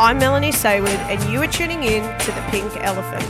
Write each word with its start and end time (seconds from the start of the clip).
I'm 0.00 0.18
Melanie 0.18 0.52
Sayward, 0.52 0.90
and 1.10 1.20
you 1.28 1.42
are 1.42 1.48
tuning 1.48 1.82
in 1.82 2.04
to 2.20 2.26
The 2.30 2.40
Pink 2.52 2.72
Elephant. 2.76 3.24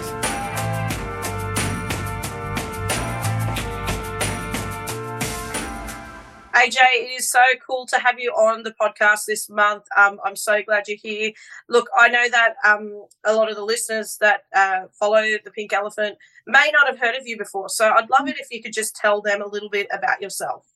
AJ, 6.52 6.76
it 6.92 7.18
is 7.18 7.30
so 7.30 7.40
cool 7.66 7.86
to 7.86 7.98
have 7.98 8.20
you 8.20 8.32
on 8.32 8.64
the 8.64 8.72
podcast 8.72 9.24
this 9.26 9.48
month. 9.48 9.84
Um, 9.96 10.20
I'm 10.22 10.36
so 10.36 10.62
glad 10.62 10.88
you're 10.88 10.98
here. 10.98 11.32
Look, 11.70 11.88
I 11.96 12.08
know 12.10 12.28
that 12.28 12.56
um, 12.62 13.06
a 13.24 13.34
lot 13.34 13.48
of 13.48 13.56
the 13.56 13.64
listeners 13.64 14.18
that 14.20 14.42
uh, 14.54 14.88
follow 14.92 15.22
the 15.42 15.50
Pink 15.50 15.72
Elephant 15.72 16.18
may 16.46 16.70
not 16.74 16.86
have 16.86 16.98
heard 16.98 17.14
of 17.14 17.26
you 17.26 17.38
before. 17.38 17.70
So 17.70 17.88
I'd 17.88 18.10
love 18.10 18.28
it 18.28 18.36
if 18.38 18.48
you 18.50 18.62
could 18.62 18.74
just 18.74 18.94
tell 18.94 19.22
them 19.22 19.40
a 19.40 19.48
little 19.48 19.70
bit 19.70 19.86
about 19.90 20.20
yourself. 20.20 20.66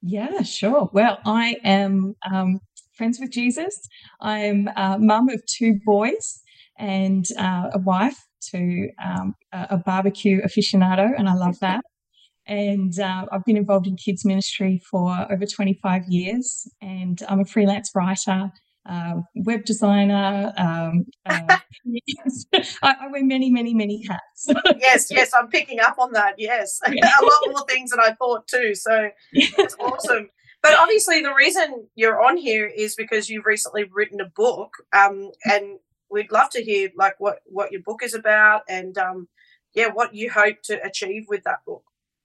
Yeah, 0.00 0.40
sure. 0.40 0.88
Well, 0.94 1.18
I 1.26 1.56
am 1.62 2.16
um, 2.32 2.62
friends 3.02 3.18
with 3.18 3.32
Jesus. 3.32 3.88
I'm 4.20 4.68
a 4.76 4.96
mum 4.96 5.28
of 5.28 5.44
two 5.46 5.80
boys 5.84 6.40
and 6.78 7.24
uh, 7.36 7.70
a 7.74 7.80
wife 7.80 8.16
to 8.52 8.90
um, 9.04 9.34
a 9.52 9.76
barbecue 9.76 10.40
aficionado, 10.40 11.10
and 11.18 11.28
I 11.28 11.34
love 11.34 11.58
that. 11.58 11.82
And 12.46 12.96
uh, 13.00 13.26
I've 13.32 13.44
been 13.44 13.56
involved 13.56 13.88
in 13.88 13.96
kids 13.96 14.24
ministry 14.24 14.80
for 14.88 15.26
over 15.32 15.44
25 15.44 16.02
years, 16.10 16.70
and 16.80 17.18
I'm 17.28 17.40
a 17.40 17.44
freelance 17.44 17.90
writer, 17.92 18.52
uh, 18.88 19.14
web 19.34 19.64
designer. 19.64 20.52
Um, 20.56 21.06
uh, 21.26 21.58
I, 22.84 22.94
I, 23.00 23.08
wear 23.10 23.24
many, 23.24 23.50
many, 23.50 23.74
many 23.74 24.04
hats. 24.08 24.46
yes, 24.78 25.08
yes, 25.10 25.32
I'm 25.36 25.48
picking 25.48 25.80
up 25.80 25.96
on 25.98 26.12
that. 26.12 26.36
Yes, 26.38 26.78
yeah. 26.88 27.10
a 27.20 27.24
lot 27.24 27.50
more 27.50 27.66
things 27.68 27.90
than 27.90 27.98
I 27.98 28.12
thought 28.12 28.46
too. 28.46 28.76
So 28.76 29.10
it's 29.32 29.74
awesome. 29.80 30.30
But 30.62 30.78
obviously, 30.78 31.22
the 31.22 31.34
reason 31.34 31.88
you're 31.94 32.22
on 32.22 32.36
here 32.36 32.66
is 32.66 32.94
because 32.94 33.28
you've 33.28 33.46
recently 33.46 33.84
written 33.84 34.20
a 34.20 34.28
book, 34.28 34.74
um, 34.92 35.32
and 35.44 35.78
we'd 36.10 36.30
love 36.30 36.50
to 36.50 36.62
hear 36.62 36.90
like 36.96 37.14
what 37.18 37.38
what 37.46 37.72
your 37.72 37.82
book 37.82 38.02
is 38.02 38.14
about, 38.14 38.62
and 38.68 38.96
um, 38.96 39.28
yeah, 39.74 39.88
what 39.88 40.14
you 40.14 40.30
hope 40.30 40.62
to 40.64 40.80
achieve 40.84 41.24
with 41.28 41.42
that 41.44 41.64
book. 41.66 41.82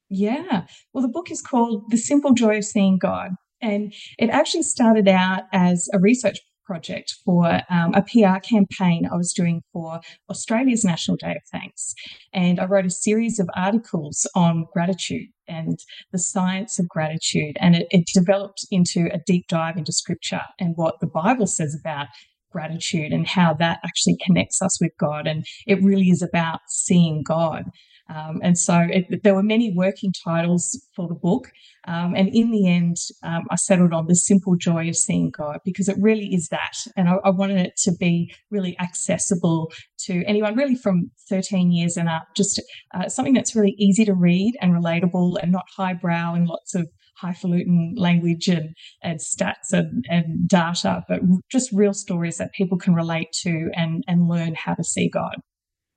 Yeah. 0.10 0.66
Well, 0.94 1.02
the 1.02 1.08
book 1.08 1.32
is 1.32 1.42
called 1.42 1.90
The 1.90 1.98
Simple 1.98 2.34
Joy 2.34 2.58
of 2.58 2.66
Seeing 2.66 2.98
God. 2.98 3.32
And 3.62 3.94
it 4.20 4.30
actually 4.30 4.64
started 4.64 5.08
out 5.08 5.44
as 5.52 5.90
a 5.94 6.00
research 6.00 6.40
project 6.66 7.16
for 7.26 7.62
um, 7.70 7.94
a 7.94 8.04
PR 8.04 8.40
campaign 8.40 9.08
I 9.12 9.16
was 9.16 9.34
doing 9.34 9.64
for 9.74 10.02
Australia's 10.30 10.84
National 10.84 11.18
Day 11.18 11.32
of 11.32 11.42
Thanks. 11.52 11.96
And 12.34 12.60
I 12.60 12.66
wrote 12.66 12.86
a 12.86 12.92
series 12.92 13.40
of 13.40 13.50
articles 13.56 14.30
on 14.36 14.66
gratitude 14.74 15.30
and 15.48 15.80
the 16.12 16.20
science 16.20 16.80
of 16.80 16.88
gratitude. 16.88 17.58
And 17.60 17.76
it, 17.76 17.88
it 17.92 18.06
developed 18.14 18.66
into 18.72 19.10
a 19.14 19.20
deep 19.26 19.48
dive 19.48 19.78
into 19.78 19.92
scripture 19.92 20.42
and 20.60 20.76
what 20.76 21.00
the 21.00 21.08
Bible 21.08 21.48
says 21.48 21.78
about 21.80 22.08
gratitude 22.52 23.12
and 23.12 23.28
how 23.28 23.54
that 23.54 23.80
actually 23.84 24.18
connects 24.26 24.62
us 24.62 24.80
with 24.82 24.92
God. 25.00 25.28
And 25.28 25.46
it 25.66 25.84
really 25.84 26.10
is 26.10 26.22
about 26.22 26.62
seeing 26.68 27.24
God. 27.24 27.66
Um, 28.10 28.40
and 28.42 28.58
so 28.58 28.88
it, 28.90 29.24
there 29.24 29.36
were 29.36 29.44
many 29.44 29.74
working 29.76 30.14
titles 30.24 30.80
for 30.96 31.08
the 31.08 31.16
book. 31.16 31.50
Um, 31.88 32.16
and 32.16 32.30
in 32.30 32.52
the 32.52 32.68
end, 32.68 32.98
um, 33.24 33.44
I 33.50 33.56
settled 33.56 33.94
on 33.94 34.08
the 34.08 34.16
simple 34.16 34.56
joy 34.56 34.90
of 34.90 34.96
seeing 34.96 35.30
God 35.30 35.60
because 35.64 35.88
it 35.88 35.98
really 36.00 36.34
is 36.34 36.48
that. 36.50 36.74
And 36.96 37.10
I, 37.10 37.16
I, 37.24 37.30
wanted 37.30 37.60
it 37.60 37.78
to 37.84 37.94
be 37.98 38.34
really 38.52 38.78
accessible 38.80 39.72
to 40.06 40.24
anyone, 40.26 40.56
really 40.56 40.76
from 40.76 41.12
13 41.30 41.72
years 41.72 41.98
and 41.98 42.10
up, 42.10 42.28
just 42.36 42.62
uh, 42.94 43.08
something 43.08 43.34
that's 43.34 43.56
really 43.56 43.76
easy 43.78 44.06
to 44.06 44.14
read 44.14 44.54
and 44.62 44.74
relatable 44.74 45.38
and 45.42 45.52
not 45.52 45.66
highbrow 45.76 46.34
and 46.34 46.48
lots 46.48 46.76
of 46.76 46.88
highfalutin 47.18 47.96
language 47.98 48.48
and, 48.48 48.76
and 49.02 49.20
stats 49.20 49.72
and, 49.72 50.06
and 50.10 50.48
data, 50.48 51.04
but 51.08 51.22
just 51.50 51.72
real 51.72 51.94
stories 51.94 52.38
that 52.38 52.52
people 52.54 52.78
can 52.78 52.94
relate 52.94 53.32
to 53.32 53.70
and, 53.76 54.04
and 54.08 54.28
learn 54.28 54.56
how 54.56 54.74
to 54.74 54.84
see 54.84 55.10
God. 55.10 55.38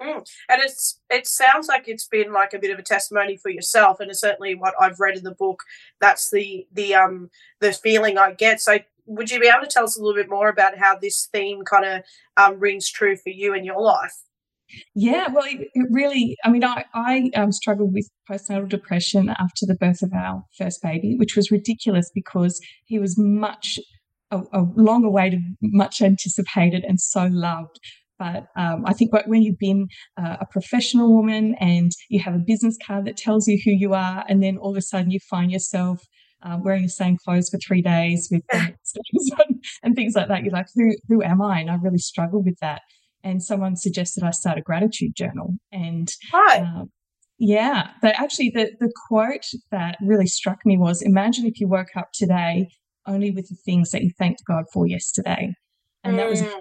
Mm. 0.01 0.27
And 0.49 0.63
it's 0.63 0.99
it 1.11 1.27
sounds 1.27 1.69
like 1.69 1.87
it's 1.87 2.07
been 2.07 2.33
like 2.33 2.55
a 2.55 2.59
bit 2.59 2.71
of 2.71 2.79
a 2.79 2.83
testimony 2.83 3.37
for 3.37 3.51
yourself, 3.51 4.01
and 4.01 4.11
it's 4.11 4.21
certainly 4.21 4.55
what 4.55 4.75
I've 4.81 4.99
read 4.99 5.17
in 5.17 5.25
the 5.25 5.35
book. 5.35 5.63
That's 6.01 6.31
the 6.31 6.67
the 6.73 6.95
um 6.95 7.31
the 7.61 7.73
feeling 7.73 8.17
I 8.17 8.33
get. 8.33 8.61
So, 8.61 8.79
would 9.05 9.31
you 9.31 9.41
be 9.41 9.49
able 9.49 9.61
to 9.61 9.67
tell 9.67 9.85
us 9.85 9.99
a 9.99 10.01
little 10.03 10.15
bit 10.21 10.31
more 10.31 10.49
about 10.49 10.79
how 10.79 10.97
this 10.97 11.29
theme 11.33 11.65
kind 11.65 11.85
of 11.85 12.03
um, 12.37 12.59
rings 12.59 12.89
true 12.89 13.17
for 13.17 13.29
you 13.29 13.55
in 13.55 13.65
your 13.65 13.81
life? 13.81 14.15
Yeah, 14.95 15.29
well, 15.33 15.45
it, 15.47 15.69
it 15.75 15.87
really. 15.91 16.37
I 16.45 16.51
mean, 16.51 16.65
I 16.65 16.85
I 16.95 17.31
um, 17.37 17.53
struggled 17.53 17.93
with 17.93 18.09
postnatal 18.31 18.69
depression 18.69 19.29
after 19.39 19.67
the 19.67 19.75
birth 19.75 20.03
of 20.03 20.13
our 20.15 20.45
first 20.57 20.83
baby, 20.83 21.17
which 21.17 21.37
was 21.37 21.51
ridiculous 21.51 22.11
because 22.15 22.59
he 22.87 22.99
was 22.99 23.19
much 23.19 23.79
a, 24.31 24.41
a 24.53 24.63
long 24.77 25.05
awaited, 25.05 25.41
much 25.61 26.01
anticipated, 26.01 26.85
and 26.87 27.01
so 27.01 27.27
loved. 27.27 27.81
But 28.21 28.49
um, 28.55 28.85
I 28.85 28.93
think 28.93 29.13
when 29.27 29.43
you've 29.43 29.59
been 29.59 29.89
uh, 30.19 30.37
a 30.43 30.47
professional 30.47 31.17
woman 31.17 31.57
and 31.59 31.91
you 32.11 32.21
have 32.21 32.35
a 32.35 32.45
business 32.47 32.77
card 32.87 33.07
that 33.07 33.17
tells 33.17 33.49
you 33.49 33.59
who 33.65 33.71
you 33.71 33.95
are, 33.95 34.25
and 34.29 34.43
then 34.43 34.59
all 34.59 34.73
of 34.73 34.77
a 34.77 34.83
sudden 34.83 35.11
you 35.11 35.19
find 35.31 35.51
yourself 35.51 36.03
uh, 36.43 36.59
wearing 36.63 36.83
the 36.83 36.91
same 36.91 37.17
clothes 37.25 37.49
for 37.49 37.59
three 37.59 37.81
days 37.81 38.29
with 38.31 38.43
and, 39.83 39.97
things 39.97 40.15
like 40.15 40.29
that, 40.29 40.43
you're 40.45 40.53
like, 40.53 40.67
who 40.75 40.95
who 41.09 41.23
am 41.23 41.41
I? 41.41 41.61
And 41.61 41.71
I 41.71 41.77
really 41.77 41.99
struggle 41.99 42.43
with 42.43 42.59
that. 42.61 42.83
And 43.25 43.43
someone 43.43 43.77
suggested 43.77 44.23
I 44.23 44.33
start 44.33 44.59
a 44.59 44.63
gratitude 44.63 45.13
journal. 45.17 45.55
And 45.73 46.11
uh, 46.35 46.85
yeah, 47.39 47.89
but 48.03 48.21
actually, 48.21 48.51
the 48.51 48.73
the 48.81 48.93
quote 49.09 49.47
that 49.71 49.97
really 50.03 50.27
struck 50.27 50.59
me 50.67 50.77
was, 50.77 51.01
"Imagine 51.01 51.47
if 51.47 51.59
you 51.59 51.69
woke 51.69 51.97
up 51.97 52.09
today 52.13 52.69
only 53.07 53.31
with 53.31 53.49
the 53.49 53.57
things 53.65 53.93
that 53.93 54.03
you 54.03 54.11
thanked 54.19 54.43
God 54.47 54.65
for 54.75 54.87
yesterday." 54.87 55.55
And 56.05 56.15
mm. 56.15 56.17
that 56.19 56.29
was 56.29 56.43
mm 56.43 56.61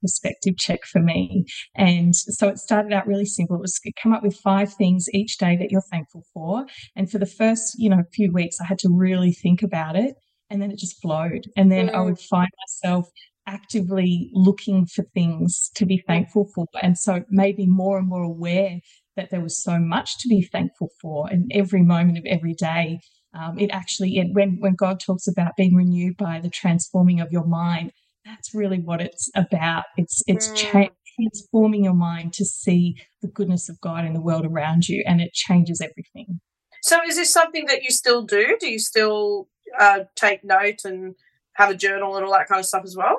perspective 0.00 0.56
check 0.56 0.84
for 0.84 1.00
me. 1.00 1.44
And 1.74 2.14
so 2.14 2.48
it 2.48 2.58
started 2.58 2.92
out 2.92 3.06
really 3.06 3.26
simple. 3.26 3.56
It 3.56 3.62
was 3.62 3.80
come 4.02 4.12
up 4.12 4.22
with 4.22 4.36
five 4.36 4.72
things 4.72 5.06
each 5.12 5.38
day 5.38 5.56
that 5.56 5.70
you're 5.70 5.82
thankful 5.90 6.24
for. 6.32 6.66
And 6.94 7.10
for 7.10 7.18
the 7.18 7.26
first, 7.26 7.74
you 7.78 7.90
know, 7.90 8.02
few 8.12 8.32
weeks, 8.32 8.56
I 8.60 8.64
had 8.64 8.78
to 8.80 8.88
really 8.90 9.32
think 9.32 9.62
about 9.62 9.96
it. 9.96 10.14
And 10.50 10.62
then 10.62 10.70
it 10.70 10.78
just 10.78 11.00
flowed. 11.02 11.44
And 11.56 11.72
then 11.72 11.88
mm. 11.88 11.94
I 11.94 12.02
would 12.02 12.20
find 12.20 12.48
myself 12.66 13.08
actively 13.46 14.30
looking 14.32 14.86
for 14.86 15.04
things 15.14 15.70
to 15.74 15.86
be 15.86 16.02
thankful 16.06 16.48
for. 16.54 16.66
And 16.82 16.98
so 16.98 17.24
me 17.30 17.54
more 17.68 17.98
and 17.98 18.08
more 18.08 18.22
aware 18.22 18.80
that 19.16 19.30
there 19.30 19.40
was 19.40 19.62
so 19.62 19.78
much 19.78 20.18
to 20.18 20.28
be 20.28 20.42
thankful 20.42 20.90
for 21.00 21.30
in 21.30 21.48
every 21.52 21.82
moment 21.82 22.18
of 22.18 22.24
every 22.26 22.54
day. 22.54 23.00
Um, 23.34 23.58
it 23.58 23.70
actually, 23.70 24.18
it, 24.18 24.28
when 24.32 24.58
when 24.60 24.74
God 24.74 24.98
talks 24.98 25.26
about 25.26 25.56
being 25.56 25.74
renewed 25.74 26.16
by 26.16 26.40
the 26.40 26.50
transforming 26.50 27.20
of 27.20 27.30
your 27.30 27.46
mind, 27.46 27.92
that's 28.26 28.54
really 28.54 28.78
what 28.78 29.00
it's 29.00 29.30
about. 29.34 29.84
It's 29.96 30.22
it's 30.26 30.48
mm. 30.48 30.90
transforming 31.16 31.84
your 31.84 31.94
mind 31.94 32.32
to 32.34 32.44
see 32.44 32.96
the 33.22 33.28
goodness 33.28 33.68
of 33.68 33.80
God 33.80 34.04
in 34.04 34.12
the 34.12 34.20
world 34.20 34.44
around 34.44 34.88
you, 34.88 35.02
and 35.06 35.20
it 35.20 35.32
changes 35.32 35.80
everything. 35.80 36.40
So, 36.82 36.98
is 37.06 37.16
this 37.16 37.32
something 37.32 37.66
that 37.66 37.82
you 37.82 37.90
still 37.90 38.22
do? 38.22 38.56
Do 38.60 38.68
you 38.68 38.78
still 38.78 39.48
uh, 39.78 40.00
take 40.14 40.44
note 40.44 40.84
and 40.84 41.14
have 41.54 41.70
a 41.70 41.74
journal 41.74 42.16
and 42.16 42.24
all 42.24 42.32
that 42.32 42.48
kind 42.48 42.58
of 42.58 42.66
stuff 42.66 42.84
as 42.84 42.96
well? 42.96 43.18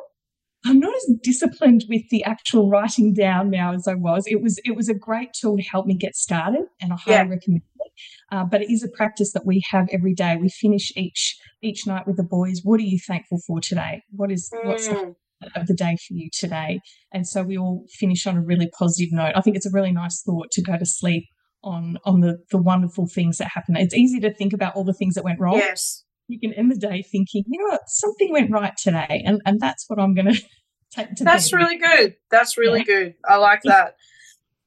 I'm 0.66 0.80
not 0.80 0.96
as 0.96 1.16
disciplined 1.24 1.86
with 1.88 2.04
the 2.10 2.24
actual 2.24 2.70
writing 2.70 3.14
down 3.14 3.50
now 3.50 3.74
as 3.74 3.88
I 3.88 3.94
was. 3.94 4.26
It 4.28 4.42
was 4.42 4.60
it 4.66 4.76
was 4.76 4.90
a 4.90 4.94
great 4.94 5.34
tool 5.34 5.58
to 5.58 5.64
help 5.64 5.86
me 5.86 5.96
get 5.96 6.16
started, 6.16 6.66
and 6.82 6.94
I 6.94 6.98
highly 6.98 7.16
yeah. 7.16 7.36
recommend 7.36 7.62
it. 7.62 7.67
Uh, 8.32 8.44
but 8.44 8.62
it 8.62 8.72
is 8.72 8.84
a 8.84 8.90
practice 8.90 9.32
that 9.34 9.46
we 9.46 9.64
have 9.72 9.88
every 9.92 10.14
day. 10.14 10.38
We 10.38 10.50
finish 10.50 10.92
each 10.96 11.38
each 11.62 11.88
night 11.88 12.08
with 12.08 12.18
the 12.18 12.24
boys. 12.24 12.62
What 12.64 12.80
are 12.80 12.84
you 12.84 13.00
thankful 13.08 13.40
for 13.46 13.60
today? 13.60 14.04
What 14.12 14.32
is 14.32 14.50
mm. 14.54 14.66
what's 14.66 14.88
of 14.88 15.68
the 15.68 15.76
day 15.76 15.98
for 16.08 16.14
you 16.14 16.30
today? 16.34 16.80
And 17.14 17.28
so 17.28 17.44
we 17.44 17.58
all 17.58 17.86
finish 17.92 18.26
on 18.26 18.38
a 18.38 18.42
really 18.42 18.70
positive 18.78 19.12
note. 19.12 19.34
I 19.36 19.42
think 19.42 19.56
it's 19.56 19.68
a 19.68 19.72
really 19.72 19.92
nice 19.92 20.22
thought 20.24 20.52
to 20.52 20.62
go 20.62 20.78
to 20.78 20.86
sleep 20.86 21.26
on 21.64 21.98
on 22.06 22.22
the 22.22 22.38
the 22.52 22.62
wonderful 22.62 23.08
things 23.08 23.38
that 23.38 23.50
happen. 23.50 23.76
It's 23.76 23.96
easy 23.96 24.20
to 24.22 24.34
think 24.34 24.54
about 24.54 24.76
all 24.76 24.84
the 24.84 24.94
things 24.94 25.16
that 25.16 25.24
went 25.24 25.40
wrong. 25.40 25.58
Yes 25.58 26.04
you 26.28 26.40
can 26.40 26.54
end 26.54 26.72
the 26.72 26.76
day 26.76 27.02
thinking, 27.02 27.44
you 27.48 27.60
know 27.60 27.72
what, 27.72 27.90
something 27.90 28.32
went 28.32 28.52
right 28.52 28.76
today. 28.78 29.24
And, 29.26 29.42
and 29.46 29.60
that's 29.60 29.86
what 29.88 30.00
I'm 30.00 30.14
going 30.14 30.28
to 30.34 30.42
take 30.92 31.16
to 31.16 31.24
That's 31.24 31.50
bed. 31.50 31.58
really 31.58 31.78
good. 31.78 32.16
That's 32.30 32.58
really 32.58 32.80
yeah. 32.80 32.86
good. 32.86 33.14
I 33.28 33.38
like 33.38 33.62
that. 33.64 33.96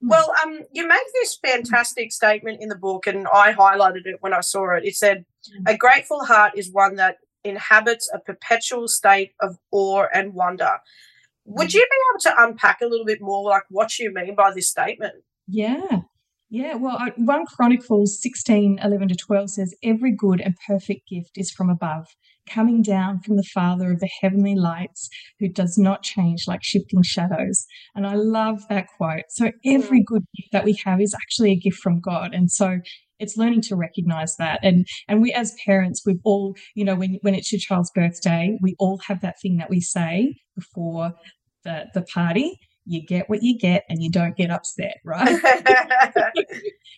Hmm. 0.00 0.08
Well, 0.08 0.32
um, 0.42 0.60
you 0.72 0.86
make 0.86 1.00
this 1.20 1.38
fantastic 1.44 2.12
statement 2.12 2.58
in 2.60 2.68
the 2.68 2.76
book, 2.76 3.06
and 3.06 3.26
I 3.32 3.52
highlighted 3.52 4.06
it 4.06 4.16
when 4.20 4.32
I 4.32 4.40
saw 4.40 4.76
it. 4.76 4.84
It 4.84 4.96
said, 4.96 5.24
hmm. 5.52 5.64
A 5.66 5.76
grateful 5.76 6.24
heart 6.24 6.52
is 6.56 6.70
one 6.72 6.96
that 6.96 7.18
inhabits 7.44 8.10
a 8.12 8.18
perpetual 8.18 8.88
state 8.88 9.32
of 9.40 9.58
awe 9.70 10.06
and 10.12 10.34
wonder. 10.34 10.78
Would 11.44 11.72
hmm. 11.72 11.76
you 11.76 11.80
be 11.80 11.96
able 12.12 12.20
to 12.20 12.42
unpack 12.44 12.80
a 12.80 12.86
little 12.86 13.06
bit 13.06 13.20
more, 13.20 13.48
like 13.48 13.64
what 13.70 13.98
you 13.98 14.12
mean 14.12 14.34
by 14.34 14.52
this 14.52 14.68
statement? 14.68 15.14
Yeah. 15.46 16.02
Yeah, 16.52 16.74
well, 16.74 16.98
1 17.16 17.46
Chronicles 17.46 18.20
16 18.20 18.80
11 18.82 19.08
to 19.08 19.14
12 19.14 19.50
says, 19.50 19.74
Every 19.84 20.10
good 20.10 20.40
and 20.40 20.56
perfect 20.66 21.08
gift 21.08 21.38
is 21.38 21.48
from 21.48 21.70
above, 21.70 22.08
coming 22.52 22.82
down 22.82 23.20
from 23.20 23.36
the 23.36 23.44
Father 23.54 23.92
of 23.92 24.00
the 24.00 24.10
heavenly 24.20 24.54
lights, 24.54 25.08
who 25.38 25.48
does 25.48 25.78
not 25.78 26.02
change 26.02 26.44
like 26.46 26.62
shifting 26.62 27.02
shadows. 27.02 27.64
And 27.94 28.06
I 28.06 28.14
love 28.14 28.62
that 28.68 28.86
quote. 28.96 29.24
So, 29.28 29.50
every 29.64 30.00
mm. 30.00 30.06
good 30.06 30.24
gift 30.36 30.52
that 30.52 30.64
we 30.64 30.78
have 30.84 31.00
is 31.00 31.14
actually 31.14 31.52
a 31.52 31.56
gift 31.56 31.78
from 31.78 32.00
God. 32.00 32.34
And 32.34 32.50
so, 32.50 32.80
it's 33.18 33.36
learning 33.36 33.60
to 33.60 33.76
recognize 33.76 34.34
that 34.36 34.58
and 34.62 34.86
and 35.06 35.20
we 35.20 35.30
as 35.32 35.54
parents 35.66 36.02
we've 36.06 36.20
all 36.24 36.56
you 36.74 36.84
know 36.84 36.94
when 36.94 37.18
when 37.20 37.34
it's 37.34 37.52
your 37.52 37.60
child's 37.60 37.90
birthday 37.94 38.56
we 38.62 38.74
all 38.78 38.98
have 39.06 39.20
that 39.20 39.36
thing 39.42 39.58
that 39.58 39.68
we 39.68 39.78
say 39.78 40.34
before 40.56 41.12
the 41.64 41.84
the 41.92 42.00
party 42.00 42.58
you 42.86 43.04
get 43.06 43.28
what 43.28 43.42
you 43.42 43.58
get 43.58 43.84
and 43.88 44.02
you 44.02 44.10
don't 44.10 44.36
get 44.36 44.50
upset, 44.50 44.96
right? 45.04 45.40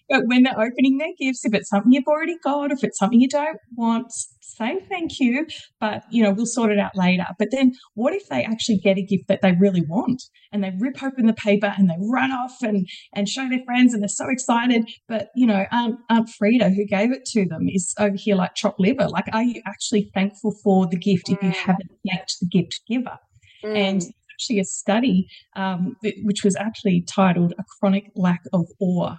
but 0.08 0.22
when 0.26 0.42
they're 0.42 0.58
opening 0.58 0.98
their 0.98 1.12
gifts, 1.18 1.44
if 1.44 1.54
it's 1.54 1.68
something 1.68 1.92
you've 1.92 2.06
already 2.06 2.36
got, 2.42 2.72
if 2.72 2.82
it's 2.82 2.98
something 2.98 3.20
you 3.20 3.28
don't 3.28 3.58
want, 3.76 4.12
say 4.40 4.78
thank 4.88 5.18
you, 5.18 5.46
but 5.80 6.02
you 6.10 6.22
know, 6.22 6.32
we'll 6.32 6.46
sort 6.46 6.70
it 6.70 6.78
out 6.78 6.96
later. 6.96 7.26
But 7.38 7.48
then 7.50 7.72
what 7.94 8.14
if 8.14 8.28
they 8.28 8.44
actually 8.44 8.78
get 8.78 8.98
a 8.98 9.02
gift 9.02 9.24
that 9.28 9.40
they 9.42 9.52
really 9.52 9.82
want 9.88 10.22
and 10.52 10.62
they 10.62 10.72
rip 10.78 11.02
open 11.02 11.26
the 11.26 11.32
paper 11.32 11.72
and 11.76 11.88
they 11.88 11.96
run 12.10 12.30
off 12.30 12.62
and 12.62 12.86
and 13.14 13.28
show 13.28 13.48
their 13.48 13.64
friends 13.64 13.94
and 13.94 14.02
they're 14.02 14.08
so 14.08 14.28
excited, 14.28 14.88
but 15.08 15.28
you 15.34 15.46
know, 15.46 15.64
Aunt, 15.70 15.96
Aunt 16.10 16.28
Frida 16.28 16.70
who 16.70 16.84
gave 16.86 17.12
it 17.12 17.24
to 17.26 17.44
them 17.46 17.66
is 17.68 17.94
over 17.98 18.16
here 18.16 18.36
like 18.36 18.54
chopped 18.54 18.80
liver. 18.80 19.08
Like, 19.08 19.26
are 19.32 19.42
you 19.42 19.62
actually 19.66 20.10
thankful 20.14 20.54
for 20.62 20.86
the 20.86 20.98
gift 20.98 21.28
if 21.28 21.42
you 21.42 21.50
mm. 21.50 21.54
haven't 21.54 21.90
thanked 22.06 22.36
the 22.40 22.46
gift 22.46 22.80
giver? 22.88 23.18
Mm. 23.64 23.76
And 23.76 24.02
actually 24.42 24.60
a 24.60 24.64
study 24.64 25.28
um, 25.54 25.96
which 26.24 26.42
was 26.44 26.56
actually 26.56 27.02
titled 27.02 27.54
"A 27.58 27.64
Chronic 27.78 28.10
Lack 28.16 28.40
of 28.52 28.66
Awe." 28.80 29.16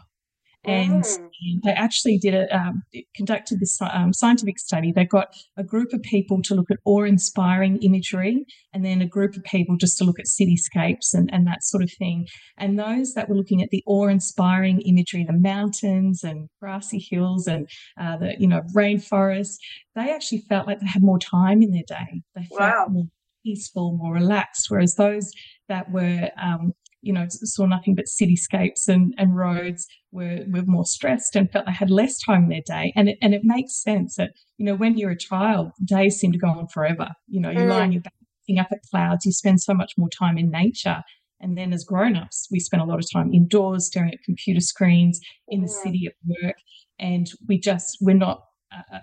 And 0.66 1.04
mm. 1.04 1.30
they 1.66 1.72
actually 1.72 2.18
did 2.18 2.34
a 2.34 2.58
um, 2.58 2.84
conducted 3.16 3.60
this 3.60 3.78
um, 3.82 4.14
scientific 4.14 4.58
study. 4.58 4.94
They 4.94 5.04
got 5.04 5.28
a 5.58 5.64
group 5.64 5.92
of 5.92 6.02
people 6.04 6.42
to 6.44 6.56
look 6.56 6.72
at 6.72 6.78
awe-inspiring 6.86 7.82
imagery, 7.82 8.46
and 8.74 8.86
then 8.86 9.02
a 9.02 9.06
group 9.06 9.36
of 9.36 9.44
people 9.44 9.76
just 9.76 9.98
to 9.98 10.06
look 10.06 10.20
at 10.20 10.26
cityscapes 10.26 11.14
and, 11.14 11.30
and 11.34 11.46
that 11.48 11.64
sort 11.64 11.84
of 11.84 11.92
thing. 11.92 12.28
And 12.58 12.80
those 12.80 13.14
that 13.14 13.28
were 13.28 13.36
looking 13.36 13.62
at 13.62 13.72
the 13.72 13.84
awe-inspiring 13.86 14.82
imagery, 14.82 15.26
the 15.26 15.38
mountains 15.38 16.24
and 16.24 16.48
grassy 16.62 17.06
hills 17.12 17.46
and 17.46 17.68
uh, 18.00 18.16
the 18.16 18.36
you 18.40 18.48
know 18.48 18.62
rainforest, 18.74 19.58
they 19.96 20.14
actually 20.14 20.44
felt 20.48 20.66
like 20.66 20.80
they 20.80 20.88
had 20.88 21.04
more 21.04 21.20
time 21.20 21.62
in 21.62 21.72
their 21.72 21.84
day. 21.86 22.22
They 22.36 22.46
felt 22.58 22.62
wow. 22.62 22.86
more 22.90 23.08
peaceful, 23.44 23.98
more 23.98 24.14
relaxed. 24.14 24.68
Whereas 24.70 24.96
those 24.96 25.32
that 25.70 25.92
were, 25.92 26.30
um, 26.42 26.74
you 27.02 27.14
know, 27.14 27.26
saw 27.30 27.66
nothing 27.66 27.96
but 27.96 28.06
cityscapes 28.06 28.88
and, 28.88 29.14
and 29.18 29.36
roads 29.36 29.86
were, 30.12 30.46
were 30.48 30.64
more 30.66 30.86
stressed 30.86 31.36
and 31.36 31.52
felt 31.52 31.66
they 31.66 31.72
had 31.74 31.90
less 31.90 32.18
time 32.20 32.44
in 32.44 32.50
their 32.50 32.62
day. 32.66 32.94
And 32.96 33.10
it, 33.10 33.18
and 33.22 33.34
it 33.34 33.42
makes 33.44 33.82
sense 33.82 34.16
that, 34.16 34.32
you 34.58 34.66
know, 34.66 34.76
when 34.76 34.98
you're 34.98 35.12
a 35.12 35.18
child, 35.18 35.72
days 35.84 36.18
seem 36.18 36.32
to 36.32 36.38
go 36.38 36.48
on 36.48 36.68
forever. 36.68 37.10
You 37.28 37.42
know, 37.42 37.50
you 37.50 37.60
mm. 37.60 37.70
lie 37.70 37.82
on 37.82 37.92
your 37.92 38.02
back, 38.02 38.14
looking 38.48 38.60
up 38.60 38.70
at 38.72 38.80
clouds, 38.90 39.26
you 39.26 39.32
spend 39.32 39.62
so 39.62 39.74
much 39.74 39.94
more 39.98 40.10
time 40.10 40.38
in 40.38 40.50
nature. 40.50 41.04
And 41.42 41.58
then 41.58 41.74
as 41.74 41.84
grown-ups, 41.84 42.48
we 42.52 42.60
spend 42.62 42.82
a 42.82 42.86
lot 42.86 43.00
of 43.00 43.06
time 43.12 43.34
indoors, 43.34 43.88
staring 43.88 44.14
at 44.14 44.24
computer 44.24 44.62
screens, 44.62 45.20
in 45.50 45.60
the 45.60 45.68
mm. 45.68 45.84
city 45.84 46.08
at 46.08 46.14
work, 46.26 46.56
and 47.00 47.28
we 47.50 47.60
just 47.60 47.98
we're 48.00 48.16
not 48.16 48.46
uh, 48.72 49.00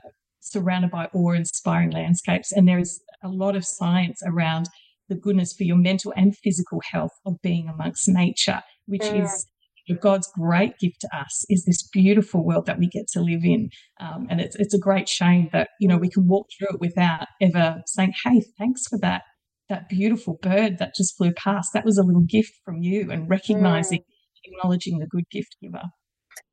surrounded 0.51 0.91
by 0.91 1.07
awe-inspiring 1.15 1.91
landscapes. 1.91 2.53
And 2.53 2.67
there 2.67 2.79
is 2.79 3.01
a 3.23 3.29
lot 3.29 3.57
of 3.57 3.65
science 3.65 4.21
around 4.27 4.67
the 5.09 5.15
goodness 5.15 5.53
for 5.53 5.65
your 5.65 5.77
mental 5.77 6.13
and 6.17 6.37
physical 6.37 6.81
health 6.93 7.13
of 7.27 7.35
being 7.43 7.69
amongst 7.69 8.09
nature, 8.09 8.61
which 8.87 9.03
mm. 9.03 9.25
is 9.25 9.47
God's 10.01 10.31
great 10.39 10.79
gift 10.79 11.01
to 11.01 11.09
us 11.17 11.45
is 11.49 11.65
this 11.65 11.83
beautiful 11.89 12.45
world 12.45 12.67
that 12.67 12.79
we 12.79 12.87
get 12.89 13.09
to 13.09 13.21
live 13.21 13.45
in, 13.45 13.71
um, 14.01 14.27
and 14.31 14.41
it's 14.41 14.57
it's 14.57 14.75
a 14.75 14.79
great 14.79 15.09
shame 15.09 15.49
that 15.53 15.71
you 15.81 15.89
know 15.89 15.97
we 15.97 16.11
can 16.11 16.29
walk 16.29 16.47
through 16.57 16.69
it 16.75 16.81
without 16.81 17.27
ever 17.41 17.83
saying, 17.87 18.13
"Hey, 18.25 18.43
thanks 18.59 18.87
for 18.89 18.99
that 19.01 19.23
that 19.69 19.89
beautiful 19.89 20.39
bird 20.43 20.79
that 20.79 20.95
just 20.95 21.17
flew 21.17 21.33
past. 21.33 21.73
That 21.73 21.85
was 21.85 21.99
a 21.99 22.03
little 22.03 22.23
gift 22.23 22.53
from 22.65 22.83
you," 22.83 23.11
and 23.11 23.29
recognizing, 23.29 24.01
mm. 24.01 24.05
acknowledging 24.45 24.99
the 24.99 25.07
good 25.07 25.25
gift 25.31 25.57
giver. 25.61 25.83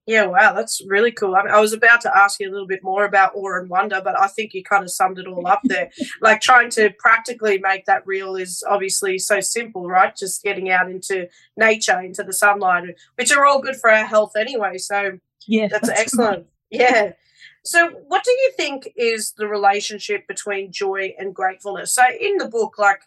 Yeah, 0.07 0.25
wow, 0.27 0.53
that's 0.53 0.81
really 0.87 1.11
cool. 1.11 1.35
I, 1.35 1.43
mean, 1.43 1.53
I 1.53 1.59
was 1.59 1.73
about 1.73 1.99
to 2.01 2.17
ask 2.17 2.39
you 2.39 2.49
a 2.49 2.53
little 2.53 2.65
bit 2.65 2.81
more 2.81 3.03
about 3.03 3.35
awe 3.35 3.59
and 3.59 3.69
wonder, 3.69 3.99
but 4.01 4.17
I 4.17 4.27
think 4.27 4.53
you 4.53 4.63
kind 4.63 4.83
of 4.83 4.89
summed 4.89 5.19
it 5.19 5.27
all 5.27 5.45
up 5.45 5.59
there. 5.65 5.89
like 6.21 6.39
trying 6.39 6.69
to 6.71 6.91
practically 6.97 7.57
make 7.57 7.85
that 7.85 8.07
real 8.07 8.37
is 8.37 8.63
obviously 8.69 9.19
so 9.19 9.41
simple, 9.41 9.85
right? 9.85 10.15
Just 10.15 10.43
getting 10.43 10.71
out 10.71 10.89
into 10.89 11.27
nature, 11.57 11.99
into 11.99 12.23
the 12.23 12.31
sunlight, 12.31 12.95
which 13.15 13.33
are 13.33 13.45
all 13.45 13.61
good 13.61 13.75
for 13.75 13.91
our 13.91 14.05
health 14.05 14.37
anyway. 14.37 14.77
So 14.77 15.19
yeah, 15.45 15.67
that's, 15.67 15.89
that's 15.89 15.99
excellent. 15.99 16.37
Right. 16.37 16.47
Yeah. 16.71 17.11
So, 17.67 17.89
what 18.07 18.23
do 18.23 18.31
you 18.31 18.53
think 18.55 18.87
is 18.95 19.33
the 19.37 19.47
relationship 19.47 20.25
between 20.25 20.71
joy 20.71 21.13
and 21.17 21.35
gratefulness? 21.35 21.93
So, 21.93 22.03
in 22.17 22.37
the 22.37 22.47
book, 22.47 22.77
like 22.77 23.01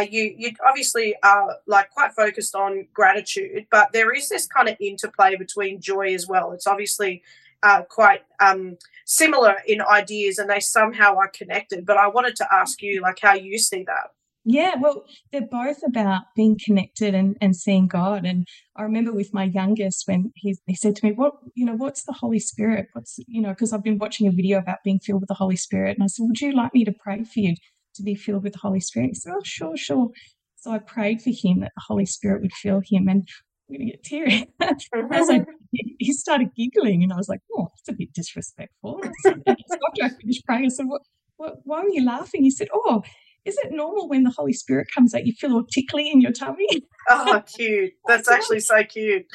you 0.00 0.34
you 0.36 0.52
obviously 0.66 1.14
are 1.22 1.56
like 1.66 1.90
quite 1.90 2.12
focused 2.12 2.54
on 2.54 2.86
gratitude, 2.92 3.66
but 3.70 3.92
there 3.92 4.12
is 4.12 4.28
this 4.28 4.46
kind 4.46 4.68
of 4.68 4.76
interplay 4.80 5.36
between 5.36 5.80
joy 5.80 6.14
as 6.14 6.26
well. 6.26 6.52
It's 6.52 6.66
obviously 6.66 7.22
uh, 7.62 7.82
quite 7.82 8.22
um, 8.40 8.76
similar 9.04 9.56
in 9.66 9.80
ideas, 9.82 10.38
and 10.38 10.48
they 10.48 10.60
somehow 10.60 11.16
are 11.16 11.28
connected. 11.28 11.86
But 11.86 11.96
I 11.96 12.08
wanted 12.08 12.36
to 12.36 12.46
ask 12.52 12.82
you, 12.82 13.00
like, 13.00 13.18
how 13.20 13.34
you 13.34 13.58
see 13.58 13.84
that. 13.84 14.10
Yeah, 14.48 14.74
well, 14.80 15.04
they're 15.32 15.40
both 15.40 15.78
about 15.84 16.22
being 16.36 16.56
connected 16.64 17.16
and, 17.16 17.36
and 17.40 17.56
seeing 17.56 17.88
God. 17.88 18.24
And 18.24 18.46
I 18.76 18.82
remember 18.82 19.12
with 19.12 19.34
my 19.34 19.42
youngest 19.42 20.04
when 20.06 20.30
he, 20.36 20.56
he 20.66 20.76
said 20.76 20.94
to 20.96 21.04
me, 21.04 21.10
What, 21.10 21.34
you 21.56 21.66
know, 21.66 21.74
what's 21.74 22.04
the 22.04 22.12
Holy 22.12 22.38
Spirit? 22.38 22.86
What's, 22.92 23.18
you 23.26 23.42
know, 23.42 23.48
because 23.48 23.72
I've 23.72 23.82
been 23.82 23.98
watching 23.98 24.28
a 24.28 24.30
video 24.30 24.58
about 24.58 24.84
being 24.84 25.00
filled 25.00 25.22
with 25.22 25.28
the 25.28 25.34
Holy 25.34 25.56
Spirit. 25.56 25.96
And 25.96 26.04
I 26.04 26.06
said, 26.06 26.26
Would 26.28 26.40
you 26.40 26.52
like 26.52 26.72
me 26.74 26.84
to 26.84 26.92
pray 26.92 27.24
for 27.24 27.40
you? 27.40 27.56
To 27.96 28.02
be 28.02 28.14
filled 28.14 28.44
with 28.44 28.54
the 28.54 28.60
Holy 28.60 28.80
Spirit. 28.80 29.08
He 29.08 29.14
said, 29.14 29.32
Oh, 29.34 29.42
sure, 29.44 29.76
sure. 29.76 30.08
So 30.56 30.70
I 30.70 30.78
prayed 30.78 31.22
for 31.22 31.30
him 31.30 31.60
that 31.60 31.72
the 31.74 31.82
Holy 31.86 32.06
Spirit 32.06 32.42
would 32.42 32.52
fill 32.52 32.80
him. 32.84 33.08
And 33.08 33.28
I'm 33.68 33.76
going 33.76 33.86
to 33.86 33.92
get 33.92 34.04
teary. 34.04 34.48
As 34.60 35.30
I, 35.30 35.44
he 35.98 36.12
started 36.12 36.48
giggling, 36.56 37.02
and 37.02 37.12
I 37.12 37.16
was 37.16 37.28
like, 37.28 37.40
Oh, 37.56 37.68
that's 37.74 37.88
a 37.88 37.98
bit 37.98 38.12
disrespectful. 38.12 39.00
So 39.22 39.30
after 39.30 40.04
I 40.04 40.08
finished 40.20 40.44
praying, 40.46 40.66
I 40.66 40.68
said, 40.68 40.86
what, 40.86 41.02
what, 41.36 41.56
Why 41.64 41.80
are 41.80 41.88
you 41.88 42.04
laughing? 42.04 42.42
He 42.42 42.50
said, 42.50 42.68
Oh, 42.72 43.02
is 43.44 43.56
it 43.58 43.70
normal 43.70 44.08
when 44.08 44.24
the 44.24 44.34
Holy 44.36 44.52
Spirit 44.52 44.88
comes 44.92 45.14
out, 45.14 45.24
you 45.24 45.32
feel 45.32 45.52
all 45.52 45.64
tickly 45.72 46.10
in 46.10 46.20
your 46.20 46.32
tummy? 46.32 46.66
Oh, 47.08 47.42
cute. 47.46 47.92
That's 48.06 48.28
actually 48.28 48.58
so 48.58 48.82
cute. 48.82 49.26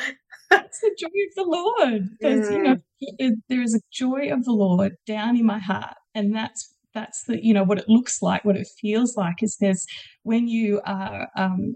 That's 0.50 0.82
the 0.82 0.94
joy 1.00 1.08
of 1.08 1.36
the 1.36 1.44
Lord. 1.44 2.10
There's, 2.20 2.50
mm. 2.50 2.52
you 2.52 2.64
know, 2.64 2.76
mm. 3.22 3.32
there 3.48 3.62
is 3.62 3.74
a 3.74 3.80
joy 3.90 4.30
of 4.32 4.44
the 4.44 4.52
Lord 4.52 4.98
down 5.08 5.38
in 5.38 5.46
my 5.46 5.60
heart. 5.60 5.96
And 6.14 6.36
that's 6.36 6.71
that's 6.94 7.24
the 7.26 7.44
you 7.44 7.54
know 7.54 7.64
what 7.64 7.78
it 7.78 7.88
looks 7.88 8.22
like 8.22 8.44
what 8.44 8.58
it 8.58 8.68
feels 8.80 9.16
like 9.16 9.42
is 9.42 9.58
there's 9.60 9.86
when 10.24 10.48
you 10.48 10.82
are 10.86 11.28
um, 11.36 11.76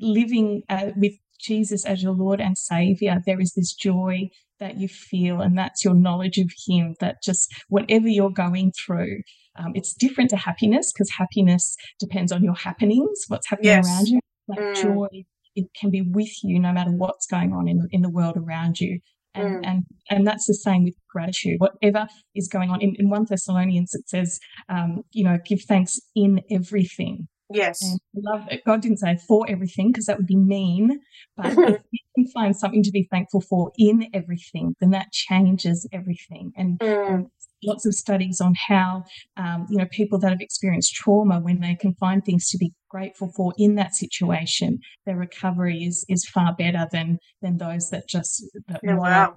living 0.00 0.62
uh, 0.68 0.90
with 0.96 1.12
jesus 1.40 1.84
as 1.84 2.02
your 2.02 2.12
lord 2.12 2.40
and 2.40 2.58
savior 2.58 3.18
there 3.26 3.40
is 3.40 3.52
this 3.54 3.72
joy 3.72 4.28
that 4.58 4.76
you 4.76 4.88
feel 4.88 5.40
and 5.40 5.56
that's 5.56 5.84
your 5.84 5.94
knowledge 5.94 6.38
of 6.38 6.50
him 6.66 6.94
that 7.00 7.16
just 7.22 7.52
whatever 7.68 8.08
you're 8.08 8.30
going 8.30 8.72
through 8.84 9.18
um, 9.56 9.72
it's 9.74 9.94
different 9.94 10.30
to 10.30 10.36
happiness 10.36 10.92
because 10.92 11.10
happiness 11.10 11.76
depends 12.00 12.32
on 12.32 12.42
your 12.42 12.54
happenings 12.54 13.24
what's 13.28 13.48
happening 13.48 13.70
yes. 13.70 13.86
around 13.86 14.08
you 14.08 14.20
that 14.48 14.58
mm. 14.58 14.82
joy 14.82 15.24
it 15.54 15.66
can 15.78 15.90
be 15.90 16.02
with 16.02 16.32
you 16.42 16.58
no 16.58 16.72
matter 16.72 16.90
what's 16.90 17.26
going 17.26 17.52
on 17.52 17.68
in, 17.68 17.86
in 17.90 18.02
the 18.02 18.10
world 18.10 18.36
around 18.36 18.80
you 18.80 18.98
and, 19.38 19.56
mm. 19.56 19.68
and 19.68 19.84
and 20.10 20.26
that's 20.26 20.46
the 20.46 20.54
same 20.54 20.84
with 20.84 20.94
gratitude 21.10 21.58
whatever 21.58 22.06
is 22.34 22.48
going 22.48 22.70
on 22.70 22.80
in, 22.80 22.94
in 22.98 23.08
1 23.08 23.26
thessalonians 23.28 23.94
it 23.94 24.08
says 24.08 24.38
um, 24.68 25.02
you 25.12 25.24
know 25.24 25.38
give 25.46 25.60
thanks 25.68 25.98
in 26.14 26.40
everything 26.50 27.28
yes 27.50 27.82
and 27.82 28.00
I 28.16 28.32
love 28.32 28.46
it. 28.50 28.64
god 28.64 28.82
didn't 28.82 28.98
say 28.98 29.18
for 29.26 29.46
everything 29.48 29.88
because 29.88 30.06
that 30.06 30.18
would 30.18 30.26
be 30.26 30.36
mean 30.36 31.00
but 31.36 31.46
if 31.58 31.82
you 31.90 31.98
can 32.14 32.26
find 32.28 32.56
something 32.56 32.82
to 32.82 32.90
be 32.90 33.08
thankful 33.10 33.40
for 33.40 33.72
in 33.78 34.08
everything 34.12 34.74
then 34.80 34.90
that 34.90 35.12
changes 35.12 35.88
everything 35.92 36.52
and 36.56 36.78
mm. 36.78 37.26
lots 37.64 37.86
of 37.86 37.94
studies 37.94 38.40
on 38.40 38.54
how 38.68 39.04
um, 39.36 39.66
you 39.70 39.78
know 39.78 39.86
people 39.90 40.18
that 40.18 40.30
have 40.30 40.40
experienced 40.40 40.94
trauma 40.94 41.40
when 41.40 41.60
they 41.60 41.74
can 41.74 41.94
find 41.94 42.24
things 42.24 42.48
to 42.50 42.58
be 42.58 42.72
grateful 42.88 43.32
for 43.34 43.54
in 43.58 43.74
that 43.76 43.94
situation 43.94 44.78
their 45.06 45.16
recovery 45.16 45.84
is 45.84 46.04
is 46.08 46.26
far 46.26 46.54
better 46.54 46.86
than 46.92 47.18
than 47.42 47.58
those 47.58 47.90
that 47.90 48.08
just 48.08 48.44
that 48.66 48.80
yeah, 48.82 48.94
wow. 48.94 49.34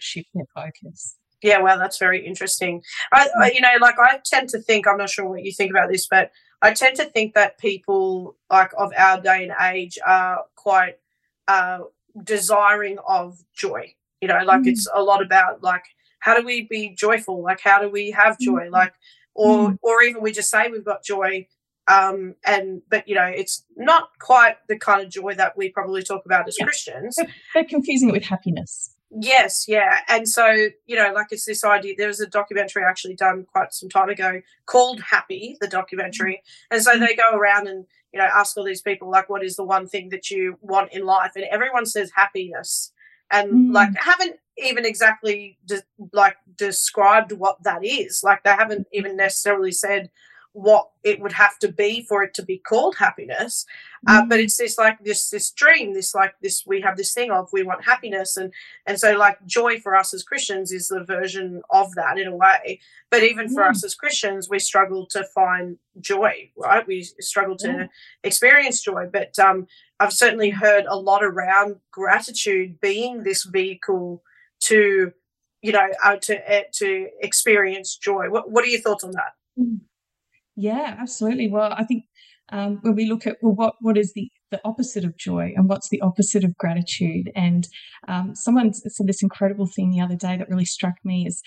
shift 0.00 0.28
their 0.34 0.46
focus 0.54 1.16
yeah 1.44 1.58
well 1.60 1.78
that's 1.78 1.98
very 1.98 2.24
interesting 2.26 2.82
I, 3.12 3.28
I, 3.40 3.50
you 3.52 3.60
know 3.60 3.68
like 3.80 3.96
i 3.98 4.18
tend 4.24 4.48
to 4.50 4.58
think 4.60 4.88
i'm 4.88 4.96
not 4.96 5.10
sure 5.10 5.28
what 5.28 5.44
you 5.44 5.52
think 5.52 5.70
about 5.70 5.90
this 5.90 6.08
but 6.08 6.30
i 6.64 6.72
tend 6.72 6.96
to 6.96 7.04
think 7.04 7.34
that 7.34 7.58
people 7.58 8.36
like 8.50 8.72
of 8.76 8.92
our 8.96 9.20
day 9.20 9.44
and 9.44 9.52
age 9.74 9.98
are 10.06 10.44
quite 10.56 10.98
uh 11.48 11.78
desiring 12.22 12.98
of 13.06 13.42
joy 13.54 13.92
you 14.20 14.28
know 14.28 14.40
like 14.44 14.62
mm. 14.62 14.68
it's 14.68 14.88
a 14.94 15.02
lot 15.02 15.22
about 15.22 15.62
like 15.62 15.84
how 16.20 16.38
do 16.38 16.44
we 16.44 16.62
be 16.62 16.94
joyful 16.94 17.42
like 17.42 17.60
how 17.60 17.80
do 17.80 17.88
we 17.88 18.10
have 18.10 18.38
joy 18.38 18.62
mm-hmm. 18.62 18.72
like 18.72 18.94
or 19.34 19.70
mm. 19.70 19.78
or 19.82 20.02
even 20.02 20.22
we 20.22 20.32
just 20.32 20.50
say 20.50 20.68
we've 20.68 20.84
got 20.84 21.04
joy 21.04 21.46
um 21.88 22.34
and 22.46 22.80
but 22.88 23.06
you 23.06 23.14
know 23.14 23.26
it's 23.26 23.64
not 23.76 24.08
quite 24.20 24.56
the 24.68 24.78
kind 24.78 25.02
of 25.02 25.10
joy 25.10 25.34
that 25.34 25.56
we 25.56 25.68
probably 25.68 26.02
talk 26.02 26.24
about 26.24 26.48
as 26.48 26.56
yeah. 26.58 26.64
christians 26.64 27.18
they're 27.52 27.64
confusing 27.64 28.08
it 28.08 28.12
with 28.12 28.24
happiness 28.24 28.93
yes 29.20 29.66
yeah 29.68 30.00
and 30.08 30.28
so 30.28 30.46
you 30.86 30.96
know 30.96 31.12
like 31.14 31.28
it's 31.30 31.44
this 31.44 31.64
idea 31.64 31.94
there 31.96 32.08
was 32.08 32.20
a 32.20 32.26
documentary 32.26 32.82
actually 32.82 33.14
done 33.14 33.46
quite 33.52 33.72
some 33.72 33.88
time 33.88 34.08
ago 34.08 34.40
called 34.66 35.00
happy 35.00 35.56
the 35.60 35.68
documentary 35.68 36.34
mm-hmm. 36.34 36.74
and 36.74 36.82
so 36.82 36.92
they 36.98 37.06
mm-hmm. 37.06 37.32
go 37.32 37.38
around 37.38 37.68
and 37.68 37.84
you 38.12 38.18
know 38.18 38.28
ask 38.34 38.56
all 38.56 38.64
these 38.64 38.82
people 38.82 39.10
like 39.10 39.28
what 39.28 39.44
is 39.44 39.56
the 39.56 39.64
one 39.64 39.86
thing 39.86 40.08
that 40.08 40.30
you 40.30 40.56
want 40.60 40.92
in 40.92 41.04
life 41.04 41.32
and 41.36 41.44
everyone 41.50 41.86
says 41.86 42.10
happiness 42.14 42.92
and 43.30 43.52
mm. 43.52 43.72
like 43.72 43.90
haven't 43.96 44.36
even 44.58 44.84
exactly 44.84 45.58
de- 45.66 45.82
like 46.12 46.36
described 46.56 47.32
what 47.32 47.62
that 47.62 47.84
is 47.84 48.22
like 48.24 48.42
they 48.42 48.50
haven't 48.50 48.80
mm-hmm. 48.80 48.98
even 48.98 49.16
necessarily 49.16 49.72
said 49.72 50.10
what 50.54 50.88
it 51.02 51.20
would 51.20 51.32
have 51.32 51.58
to 51.58 51.70
be 51.70 52.00
for 52.08 52.22
it 52.22 52.32
to 52.32 52.42
be 52.42 52.58
called 52.58 52.94
happiness. 52.96 53.66
Uh, 54.06 54.24
but 54.24 54.38
it's 54.38 54.56
this 54.56 54.78
like 54.78 55.02
this 55.02 55.28
this 55.28 55.50
dream 55.50 55.94
this 55.94 56.14
like 56.14 56.34
this 56.42 56.64
we 56.64 56.80
have 56.80 56.96
this 56.96 57.12
thing 57.12 57.32
of 57.32 57.48
we 57.52 57.64
want 57.64 57.84
happiness 57.84 58.36
and 58.36 58.52
and 58.86 58.98
so 58.98 59.16
like 59.16 59.36
joy 59.46 59.80
for 59.80 59.96
us 59.96 60.14
as 60.14 60.22
christians 60.22 60.70
is 60.70 60.88
the 60.88 61.02
version 61.02 61.60
of 61.70 61.92
that 61.96 62.18
in 62.18 62.28
a 62.28 62.36
way. 62.36 62.78
But 63.10 63.24
even 63.24 63.48
for 63.48 63.64
us 63.64 63.82
as 63.82 63.96
christians 63.96 64.48
we 64.48 64.60
struggle 64.60 65.06
to 65.06 65.24
find 65.34 65.76
joy 66.00 66.50
right? 66.56 66.86
We 66.86 67.02
struggle 67.02 67.56
to 67.58 67.68
yeah. 67.68 67.86
experience 68.22 68.80
joy. 68.80 69.08
But 69.12 69.36
um 69.40 69.66
i've 69.98 70.12
certainly 70.12 70.50
heard 70.50 70.84
a 70.86 70.96
lot 70.96 71.24
around 71.24 71.76
gratitude 71.90 72.80
being 72.80 73.24
this 73.24 73.42
vehicle 73.44 74.22
to 74.60 75.12
you 75.62 75.72
know 75.72 75.88
uh, 76.04 76.16
to 76.16 76.36
uh, 76.54 76.62
to 76.72 77.08
experience 77.20 77.96
joy. 77.96 78.28
What, 78.30 78.50
what 78.50 78.64
are 78.64 78.68
your 78.68 78.82
thoughts 78.82 79.02
on 79.02 79.12
that? 79.12 79.32
Mm. 79.58 79.80
Yeah, 80.56 80.96
absolutely. 81.00 81.48
Well, 81.50 81.72
I 81.76 81.84
think 81.84 82.04
um, 82.50 82.78
when 82.82 82.94
we 82.94 83.06
look 83.06 83.26
at 83.26 83.36
well, 83.42 83.54
what 83.54 83.74
what 83.80 83.96
is 83.96 84.12
the 84.14 84.30
the 84.50 84.60
opposite 84.64 85.04
of 85.04 85.16
joy 85.16 85.52
and 85.56 85.68
what's 85.68 85.88
the 85.88 86.00
opposite 86.00 86.44
of 86.44 86.56
gratitude, 86.56 87.30
and 87.34 87.66
um, 88.06 88.34
someone 88.34 88.72
said 88.72 89.06
this 89.06 89.22
incredible 89.22 89.66
thing 89.66 89.90
the 89.90 90.00
other 90.00 90.16
day 90.16 90.36
that 90.36 90.48
really 90.48 90.64
struck 90.64 90.94
me 91.04 91.26
is 91.26 91.42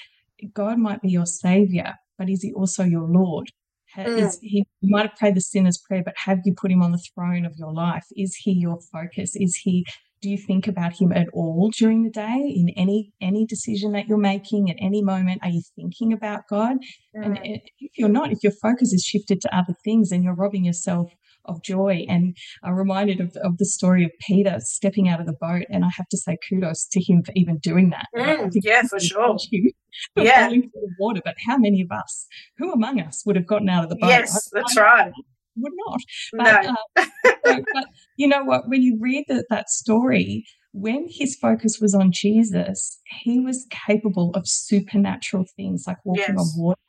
God 0.54 0.78
might 0.78 1.02
be 1.02 1.10
your 1.10 1.26
savior, 1.26 1.94
but 2.18 2.30
is 2.30 2.42
He 2.42 2.54
also 2.54 2.84
your 2.84 3.08
Lord? 3.08 3.50
Mm. 3.96 4.18
Is 4.18 4.40
he 4.42 4.66
you 4.82 4.92
might 4.92 5.08
have 5.08 5.18
prayed 5.18 5.36
the 5.36 5.42
sinner's 5.42 5.78
prayer, 5.78 6.04
but 6.04 6.14
have 6.18 6.40
you 6.46 6.54
put 6.54 6.72
him 6.72 6.82
on 6.82 6.92
the 6.92 7.02
throne 7.16 7.46
of 7.46 7.54
your 7.58 7.74
life? 7.74 8.06
Is 8.16 8.36
he 8.36 8.52
your 8.52 8.80
focus? 8.92 9.36
Is 9.36 9.56
he 9.56 9.86
do 10.22 10.30
you 10.30 10.38
think 10.38 10.68
about 10.68 10.94
him 10.94 11.12
at 11.12 11.28
all 11.34 11.70
during 11.78 12.04
the 12.04 12.10
day? 12.10 12.54
In 12.56 12.70
any 12.76 13.12
any 13.22 13.46
decision 13.46 13.92
that 13.94 14.08
you're 14.08 14.18
making 14.18 14.70
at 14.70 14.78
any 14.80 15.04
moment 15.04 15.40
are 15.44 15.50
you 15.50 15.62
thinking 15.76 16.14
about 16.14 16.48
god? 16.50 16.78
And 17.14 17.40
if 17.44 17.92
you're 17.98 18.10
not 18.10 18.32
if 18.32 18.40
your 18.44 18.54
focus 18.62 18.94
is 18.94 19.04
shifted 19.04 19.42
to 19.42 19.56
other 19.56 19.74
things 19.84 20.10
then 20.10 20.24
you're 20.24 20.36
robbing 20.36 20.66
yourself 20.66 21.12
of 21.46 21.64
joy. 21.64 22.06
And 22.10 22.36
i'm 22.64 22.76
reminded 22.76 23.20
of, 23.22 23.36
of 23.38 23.58
the 23.58 23.66
story 23.66 24.04
of 24.04 24.12
peter 24.28 24.58
stepping 24.60 25.08
out 25.08 25.20
of 25.20 25.26
the 25.26 25.38
boat 25.40 25.64
and 25.70 25.86
i 25.86 25.90
have 25.96 26.08
to 26.10 26.18
say 26.18 26.38
kudos 26.50 26.86
to 26.88 27.02
him 27.02 27.24
for 27.24 27.32
even 27.36 27.58
doing 27.58 27.92
that. 27.92 28.08
Mm, 28.16 28.52
yeah 28.64 28.84
for 28.84 29.00
sure. 29.00 29.38
yeah. 30.16 30.50
the 30.50 30.70
water. 31.00 31.22
But 31.24 31.36
how 31.48 31.58
many 31.58 31.82
of 31.82 31.92
us 31.92 32.28
who 32.58 32.72
among 32.72 33.00
us 33.02 33.24
would 33.26 33.36
have 33.36 33.48
gotten 33.48 33.70
out 33.70 33.84
of 33.84 33.90
the 33.90 33.96
boat? 33.96 34.10
Yes 34.10 34.50
that's 34.52 34.78
right. 34.78 35.12
Would 35.60 35.74
not. 35.88 36.00
But, 36.34 36.64
no. 36.64 36.76
uh, 36.98 37.06
so, 37.46 37.64
but 37.74 37.86
you 38.18 38.28
know 38.28 38.44
what? 38.44 38.68
When 38.68 38.82
you 38.82 38.98
read 39.00 39.26
the, 39.28 39.46
that 39.50 39.70
story, 39.70 40.46
when 40.74 41.06
his 41.10 41.36
focus 41.36 41.80
was 41.80 41.96
on 41.96 42.12
Jesus, 42.12 43.00
he 43.22 43.40
was 43.40 43.66
capable 43.88 44.32
of 44.36 44.48
supernatural 44.48 45.46
things 45.56 45.86
like 45.88 45.98
walking 46.04 46.36
yes. 46.36 46.40
on 46.40 46.62
water. 46.62 46.80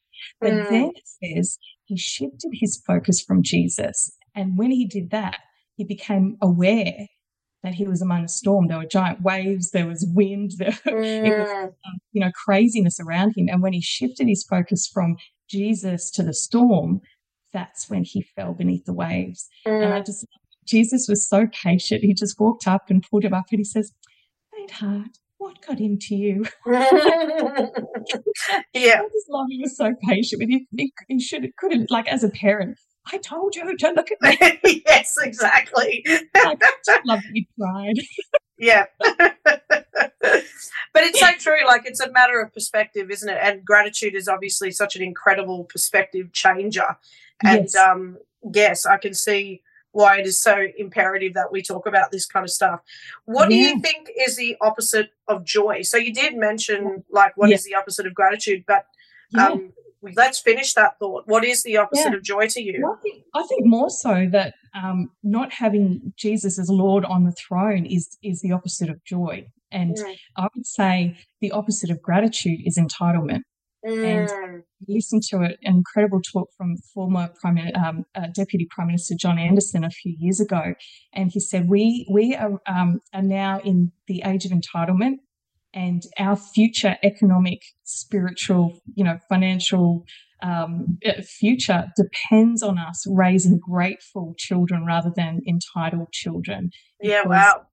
But 0.41 0.53
mm. 0.53 0.69
then 0.69 0.93
it 0.95 1.37
says 1.37 1.59
he 1.85 1.97
shifted 1.97 2.51
his 2.55 2.83
focus 2.87 3.23
from 3.23 3.43
Jesus. 3.43 4.17
And 4.35 4.59
when 4.59 4.71
he 4.71 4.87
did 4.87 5.11
that, 5.11 5.39
he 5.77 5.85
became 5.85 6.37
aware 6.43 7.07
that 7.63 7.75
he 7.75 7.87
was 7.87 8.03
among 8.03 8.25
a 8.25 8.29
storm. 8.29 8.69
There 8.69 8.79
were 8.79 8.87
giant 8.87 9.23
waves, 9.23 9.71
there 9.71 9.87
was 9.87 10.07
wind, 10.15 10.53
there 10.59 10.71
mm. 10.71 11.27
it 11.27 11.39
was, 11.39 11.71
um, 11.87 11.99
you 12.13 12.21
know, 12.21 12.31
craziness 12.45 12.99
around 13.01 13.35
him. 13.37 13.49
And 13.49 13.63
when 13.63 13.73
he 13.73 13.81
shifted 13.81 14.29
his 14.29 14.45
focus 14.49 14.89
from 14.93 15.17
Jesus 15.49 16.11
to 16.13 16.23
the 16.23 16.35
storm, 16.35 17.01
that's 17.53 17.89
when 17.89 18.05
he 18.05 18.23
fell 18.37 18.55
beneath 18.55 18.85
the 18.85 18.93
waves. 18.93 19.49
Mm. 19.67 19.85
And 19.85 19.95
I 19.95 20.01
mm. 20.01 20.07
just, 20.07 20.27
Jesus 20.69 21.09
was 21.09 21.29
so 21.29 21.47
patient. 21.47 22.05
He 22.05 22.15
just 22.15 22.39
walked 22.39 22.69
up 22.69 22.91
and 22.91 23.05
pulled 23.09 23.25
him 23.25 23.35
up 23.35 23.47
and 23.51 23.61
he 23.61 23.65
says, 23.65 23.93
Faint 24.55 24.71
heart, 24.71 25.19
what 25.39 25.61
got 25.67 25.81
into 25.81 26.15
you? 26.15 26.45
yeah. 26.67 26.87
I 29.01 29.09
just 29.13 29.31
love 29.31 29.47
he 29.49 29.61
was 29.61 29.77
so 29.77 29.95
patient 30.07 30.41
with 30.41 30.51
you. 30.51 30.67
He, 30.77 30.93
he 31.09 31.21
should 31.21 31.49
could 31.57 31.73
have 31.73 31.87
like 31.89 32.07
as 32.09 32.23
a 32.23 32.29
parent, 32.29 32.79
I 33.13 33.19
told 33.19 33.55
you 33.57 33.77
to 33.77 33.91
look 33.93 34.11
at 34.11 34.21
me. 34.21 34.37
yes, 34.87 35.15
exactly. 35.21 36.05
like, 36.35 36.63
I 36.63 37.01
love 37.05 37.21
that 37.23 37.31
you 37.33 37.45
tried. 37.59 37.95
yeah. 38.59 38.87
but 39.01 41.05
it's 41.05 41.21
so 41.21 41.31
true. 41.39 41.67
Like 41.67 41.87
it's 41.87 42.01
a 42.01 42.11
matter 42.11 42.41
of 42.41 42.53
perspective, 42.53 43.11
isn't 43.11 43.29
it? 43.29 43.39
And 43.41 43.65
gratitude 43.65 44.15
is 44.15 44.29
obviously 44.29 44.71
such 44.71 44.97
an 44.97 45.03
incredible 45.03 45.65
perspective 45.65 46.33
changer. 46.33 46.97
And 47.43 47.63
yes, 47.63 47.77
um, 47.77 48.19
yes 48.53 48.85
I 48.85 48.99
can 48.99 49.15
see 49.15 49.63
why 49.99 50.21
it 50.21 50.27
is 50.27 50.41
so 50.41 50.57
imperative 50.77 51.35
that 51.35 51.51
we 51.51 51.61
talk 51.61 51.85
about 51.85 52.13
this 52.13 52.25
kind 52.25 52.45
of 52.45 52.51
stuff. 52.51 52.79
What 53.25 53.51
yeah. 53.51 53.57
do 53.57 53.57
you 53.57 53.81
think 53.81 54.09
is 54.27 54.37
the 54.37 54.57
opposite 54.61 55.11
of 55.27 55.45
joy? 55.45 55.83
So 55.83 55.97
you 55.97 56.15
did 56.15 56.37
mention 56.37 57.03
like 57.11 57.37
what 57.37 57.49
yeah. 57.49 57.57
is 57.57 57.65
the 57.65 57.75
opposite 57.75 58.07
of 58.07 58.15
gratitude, 58.15 58.63
but 58.65 58.87
um, 59.37 59.73
let's 60.15 60.39
finish 60.39 60.75
that 60.75 61.01
thought. 61.01 61.25
What 61.27 61.45
is 61.45 61.65
the 61.65 61.79
opposite 61.79 62.15
of 62.15 62.23
joy 62.23 62.47
to 62.47 62.63
you? 62.63 62.81
Well, 62.81 62.97
I, 62.97 63.03
think, 63.03 63.25
I, 63.35 63.43
think, 63.49 63.67
more 63.67 63.91
so 63.91 64.29
that 64.31 64.55
um, 64.73 65.11
not 65.25 65.53
having 65.53 66.13
Jesus 66.17 66.61
as 66.61 66.71
Lord 66.71 67.05
on 67.05 67.25
the 67.25 67.33
throne 67.33 67.85
is 67.85 68.17
is 68.23 68.41
the 68.41 68.53
opposite 68.53 68.89
of 68.91 69.03
joy. 69.03 69.49
And 69.73 69.97
mm. 69.97 70.17
I 70.37 70.47
would 70.55 70.67
say 70.67 71.19
the 71.41 71.51
opposite 71.51 71.91
of 71.91 72.01
gratitude 72.01 72.61
is 72.65 72.79
entitlement. 72.79 73.43
Mm. 73.85 74.05
And 74.05 74.63
listened 74.87 75.23
to 75.31 75.39
an 75.39 75.55
incredible 75.63 76.21
talk 76.21 76.49
from 76.57 76.77
former 76.95 77.29
Prime, 77.41 77.59
um, 77.75 78.05
uh, 78.15 78.27
Deputy 78.35 78.67
Prime 78.71 78.89
Minister 78.89 79.15
John 79.19 79.39
Anderson 79.39 79.85
a 79.85 79.91
few 79.91 80.15
years 80.19 80.41
ago, 80.41 80.75
and 81.13 81.31
he 81.33 81.41
said 81.41 81.69
we 81.69 82.07
we 82.11 82.35
are, 82.35 82.61
um, 82.67 83.01
are 83.13 83.23
now 83.23 83.61
in 83.61 83.93
the 84.07 84.23
age 84.25 84.45
of 84.45 84.53
entitlement, 84.53 85.17
and 85.75 86.03
our 86.19 86.37
future 86.37 86.97
economic, 87.03 87.63
spiritual, 87.85 88.81
you 88.95 89.05
know, 89.05 89.19
financial 89.29 90.05
um, 90.43 90.99
uh, 91.05 91.21
future 91.23 91.87
depends 91.97 92.63
on 92.63 92.79
us 92.79 93.05
raising 93.09 93.59
grateful 93.59 94.35
children 94.39 94.85
rather 94.87 95.11
than 95.17 95.41
entitled 95.49 96.13
children. 96.13 96.71
Yeah, 97.01 97.23
wow 97.27 97.67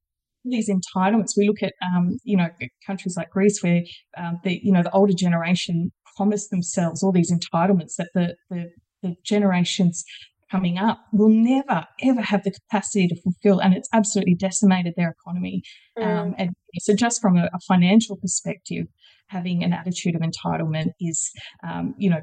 these 0.46 0.70
entitlements. 0.70 1.32
We 1.38 1.48
look 1.48 1.64
at, 1.64 1.74
um, 1.84 2.18
you 2.24 2.38
know, 2.38 2.48
countries 2.86 3.18
like 3.18 3.32
Greece 3.32 3.62
where 3.62 3.82
um, 4.18 4.40
the, 4.44 4.60
you 4.64 4.72
know, 4.72 4.84
the 4.84 4.92
older 4.92 5.14
generation 5.14 5.92
promise 6.16 6.48
themselves 6.50 7.04
all 7.04 7.12
these 7.12 7.32
entitlements 7.32 7.96
that 7.98 8.10
the, 8.14 8.36
the, 8.50 8.70
the 9.02 9.16
generations 9.24 10.04
coming 10.52 10.78
up 10.78 11.00
will 11.12 11.30
never 11.30 11.86
ever 12.04 12.22
have 12.22 12.44
the 12.44 12.52
capacity 12.52 13.08
to 13.08 13.20
fulfill 13.22 13.60
and 13.60 13.74
it's 13.74 13.90
absolutely 13.94 14.36
decimated 14.36 14.94
their 14.96 15.16
economy 15.20 15.64
mm. 15.98 16.06
um, 16.06 16.36
and 16.38 16.52
so 16.80 16.94
just 16.96 17.20
from 17.20 17.36
a, 17.36 17.46
a, 17.46 17.60
financial 17.68 18.16
perspective 18.18 18.86
having 19.28 19.64
an 19.64 19.74
attitude 19.74 20.16
of 20.16 20.22
entitlement 20.22 20.90
is 21.00 21.32
um, 21.68 21.96
you 21.98 22.10
know 22.10 22.22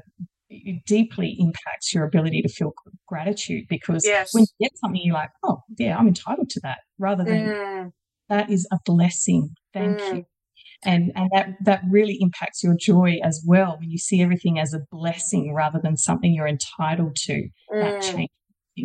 it 0.49 0.85
deeply 0.85 1.35
impacts 1.39 1.93
your 1.93 2.05
ability 2.05 2.41
to 2.41 2.47
feel 2.47 2.71
gratitude 3.07 3.65
because 3.67 4.05
yes. 4.05 4.33
when 4.33 4.43
you 4.43 4.67
get 4.67 4.77
something 4.77 5.01
you're 5.03 5.13
like 5.13 5.31
oh 5.43 5.59
yeah 5.77 5.97
i'm 5.97 6.07
entitled 6.07 6.49
to 6.49 6.61
that 6.63 6.77
rather 6.97 7.25
than 7.25 7.47
mm 7.47 7.91
that 8.29 8.49
is 8.49 8.67
a 8.71 8.77
blessing. 8.85 9.55
Thank 9.73 9.99
mm. 9.99 10.15
you. 10.15 10.25
And, 10.85 11.11
and 11.15 11.29
that, 11.33 11.49
that 11.65 11.81
really 11.89 12.17
impacts 12.19 12.63
your 12.63 12.75
joy 12.79 13.19
as 13.23 13.43
well 13.47 13.77
when 13.79 13.89
you 13.89 13.97
see 13.97 14.21
everything 14.21 14.59
as 14.59 14.73
a 14.73 14.79
blessing 14.91 15.53
rather 15.53 15.79
than 15.81 15.97
something 15.97 16.33
you're 16.33 16.47
entitled 16.47 17.15
to. 17.15 17.47
Mm. 17.73 17.81
That 17.81 18.01
changes 18.01 18.29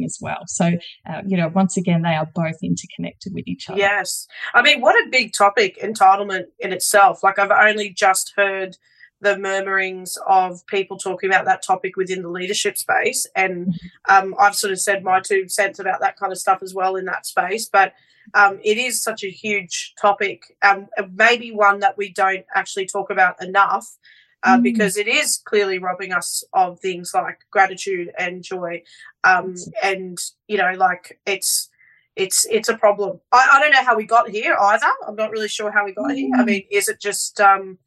as 0.05 0.19
well. 0.21 0.43
So, 0.47 0.73
uh, 1.09 1.23
you 1.26 1.37
know, 1.37 1.49
once 1.49 1.76
again, 1.76 2.02
they 2.02 2.14
are 2.14 2.28
both 2.35 2.57
interconnected 2.62 3.33
with 3.35 3.49
each 3.49 3.71
other. 3.71 3.78
Yes. 3.78 4.26
I 4.55 4.61
mean, 4.61 4.81
what 4.83 4.95
a 4.95 5.09
big 5.11 5.33
topic, 5.33 5.78
entitlement 5.83 6.45
in 6.59 6.73
itself. 6.73 7.23
Like, 7.23 7.38
I've 7.38 7.50
only 7.50 7.90
just 7.90 8.33
heard 8.37 8.76
the 9.21 9.38
murmurings 9.38 10.17
of 10.28 10.64
people 10.67 10.97
talking 10.97 11.28
about 11.28 11.45
that 11.45 11.62
topic 11.62 11.97
within 11.97 12.23
the 12.23 12.28
leadership 12.28 12.76
space. 12.76 13.26
And 13.35 13.69
mm-hmm. 13.69 14.14
um, 14.14 14.35
I've 14.38 14.55
sort 14.55 14.73
of 14.73 14.81
said 14.81 15.02
my 15.02 15.21
two 15.21 15.49
cents 15.49 15.78
about 15.78 16.00
that 16.00 16.17
kind 16.17 16.33
of 16.33 16.38
stuff 16.38 16.59
as 16.62 16.75
well 16.75 16.97
in 16.97 17.07
that 17.07 17.26
space. 17.26 17.69
But 17.69 17.95
um, 18.35 18.58
it 18.62 18.78
is 18.78 19.02
such 19.02 19.25
a 19.25 19.30
huge 19.30 19.94
topic, 20.00 20.56
um, 20.62 20.88
maybe 21.14 21.52
one 21.52 21.80
that 21.80 21.97
we 21.97 22.12
don't 22.12 22.44
actually 22.54 22.87
talk 22.87 23.11
about 23.11 23.42
enough. 23.42 23.97
Uh, 24.44 24.56
mm. 24.56 24.62
Because 24.62 24.97
it 24.97 25.08
is 25.08 25.37
clearly 25.37 25.80
robbing 25.80 26.12
us 26.12 26.44
of 26.52 26.78
things 26.78 27.11
like 27.12 27.40
gratitude 27.50 28.12
and 28.16 28.40
joy, 28.40 28.80
um, 29.25 29.56
and 29.82 30.16
you 30.47 30.56
know, 30.56 30.73
like 30.76 31.18
it's 31.26 31.68
it's 32.14 32.47
it's 32.47 32.68
a 32.68 32.76
problem. 32.76 33.20
I, 33.32 33.49
I, 33.54 33.61
don't 33.61 33.73
know 33.73 33.82
how 33.82 33.97
we 33.97 34.06
got 34.06 34.30
here 34.30 34.56
either. 34.56 34.87
I'm 35.08 35.16
not 35.16 35.32
really 35.32 35.49
sure 35.49 35.73
how 35.73 35.85
we 35.85 35.92
got 35.92 36.11
mm. 36.11 36.14
here. 36.14 36.30
I 36.37 36.42
mm. 36.42 36.47
mean, 36.47 36.62
is 36.70 36.88
it 36.88 37.00
just 37.00 37.40
um, 37.40 37.78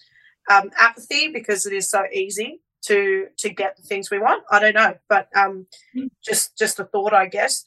um, 0.51 0.71
apathy 0.77 1.29
because 1.31 1.65
it 1.65 1.71
is 1.71 1.89
so 1.89 2.03
easy 2.13 2.59
to 2.87 3.27
to 3.37 3.49
get 3.49 3.77
the 3.77 3.83
things 3.83 4.11
we 4.11 4.19
want? 4.19 4.43
I 4.51 4.59
don't 4.59 4.75
know, 4.75 4.95
but 5.07 5.29
um, 5.33 5.67
mm. 5.95 6.09
just 6.21 6.57
just 6.57 6.81
a 6.81 6.83
thought, 6.83 7.13
I 7.13 7.27
guess. 7.27 7.63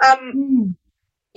Um, 0.00 0.32
mm 0.32 0.74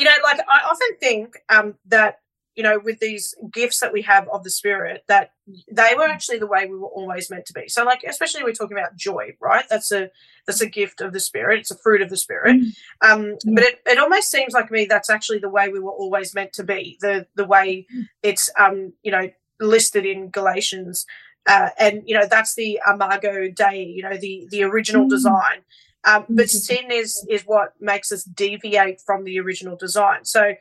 you 0.02 0.06
know, 0.06 0.12
like 0.24 0.40
I 0.40 0.66
often 0.68 0.98
think 1.00 1.36
um, 1.50 1.76
that 1.86 2.22
you 2.56 2.64
know, 2.64 2.80
with 2.84 3.00
these 3.00 3.36
gifts 3.54 3.80
that 3.80 3.94
we 3.94 4.02
have 4.02 4.28
of 4.30 4.44
the 4.44 4.50
spirit, 4.50 5.04
that 5.08 5.32
they 5.72 5.94
were 5.96 6.08
actually 6.08 6.40
the 6.40 6.48
way 6.48 6.66
we 6.66 6.78
were 6.78 6.88
always 6.88 7.30
meant 7.30 7.46
to 7.46 7.54
be. 7.54 7.68
So, 7.68 7.84
like, 7.84 8.04
especially 8.04 8.44
we're 8.44 8.54
talking 8.54 8.76
about 8.76 8.96
joy, 8.96 9.36
right? 9.40 9.64
That's 9.70 9.92
a 9.92 10.10
that's 10.48 10.60
a 10.60 10.66
gift 10.66 11.02
of 11.02 11.14
the 11.14 11.20
spirit. 11.20 11.60
It's 11.60 11.70
a 11.70 11.78
fruit 11.78 12.02
of 12.02 12.10
the 12.10 12.18
spirit. 12.18 12.56
Mm-hmm. 12.56 13.12
Um, 13.12 13.38
yeah. 13.46 13.54
But 13.54 13.64
it, 13.64 13.82
it 13.86 14.00
almost 14.00 14.32
seems 14.32 14.54
like 14.54 14.68
to 14.68 14.74
me 14.74 14.86
that's 14.86 15.10
actually 15.10 15.38
the 15.38 15.50
way 15.50 15.70
we 15.70 15.80
were 15.80 15.92
always 15.92 16.34
meant 16.34 16.54
to 16.54 16.64
be. 16.64 16.98
The 17.00 17.28
the 17.36 17.46
way 17.46 17.86
mm. 17.96 18.08
it's 18.24 18.50
um, 18.60 18.94
you 19.04 19.12
know 19.12 19.30
listed 19.60 20.08
in 20.08 20.32
Galatians, 20.32 21.06
uh, 21.48 21.70
and 21.78 22.02
you 22.08 22.18
know 22.18 22.26
that's 22.28 22.56
the 22.56 22.80
imago 22.92 23.50
Dei, 23.50 23.84
you 23.84 24.02
know 24.02 24.18
the 24.18 24.48
the 24.50 24.64
original 24.64 25.06
mm. 25.06 25.10
design 25.10 25.62
Um, 26.04 26.26
but 26.30 26.50
sin 26.50 26.92
is 26.92 27.26
is 27.30 27.44
what 27.44 27.74
makes 27.80 28.12
us 28.12 28.24
deviate 28.24 29.02
from 29.02 29.24
the 29.24 29.40
original 29.40 29.76
design. 29.76 30.26
So 30.26 30.56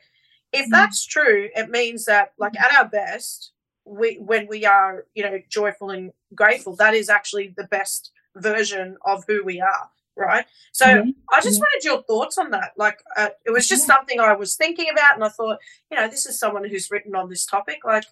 if 0.53 0.67
Mm. 0.67 0.71
that's 0.71 1.05
true, 1.05 1.49
it 1.55 1.69
means 1.69 2.05
that 2.05 2.33
like 2.37 2.59
at 2.59 2.75
our 2.77 2.87
best, 2.87 3.51
we 3.85 4.15
when 4.15 4.47
we 4.47 4.65
are 4.65 5.05
you 5.15 5.23
know 5.23 5.39
joyful 5.49 5.89
and 5.89 6.11
grateful, 6.35 6.75
that 6.75 6.93
is 6.93 7.09
actually 7.09 7.53
the 7.57 7.63
best 7.65 8.11
version 8.35 8.97
of 9.05 9.23
who 9.27 9.43
we 9.43 9.59
are, 9.59 9.89
right? 10.15 10.45
So 10.73 10.85
Yeah, 10.85 11.03
I 11.33 11.41
just 11.41 11.59
yeah. 11.59 11.65
wanted 11.65 11.83
your 11.83 12.03
thoughts 12.03 12.37
on 12.37 12.51
that. 12.51 12.71
Like 12.77 12.99
uh, 13.17 13.29
it 13.45 13.51
was 13.51 13.67
just 13.67 13.87
Yeah. 13.87 13.95
something 13.95 14.19
I 14.19 14.33
was 14.33 14.55
thinking 14.55 14.87
about, 14.91 15.15
and 15.15 15.23
I 15.23 15.29
thought, 15.29 15.57
you 15.89 15.97
know, 15.97 16.07
this 16.07 16.25
is 16.27 16.37
someone 16.37 16.65
who's 16.65 16.91
written 16.91 17.15
on 17.15 17.29
this 17.29 17.45
topic. 17.45 17.79
Like 17.83 18.05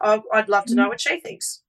I, 0.00 0.20
I'd 0.32 0.48
love 0.48 0.66
to 0.66 0.74
know 0.76 0.88
what 0.88 1.00
she 1.00 1.18
thinks. 1.20 1.62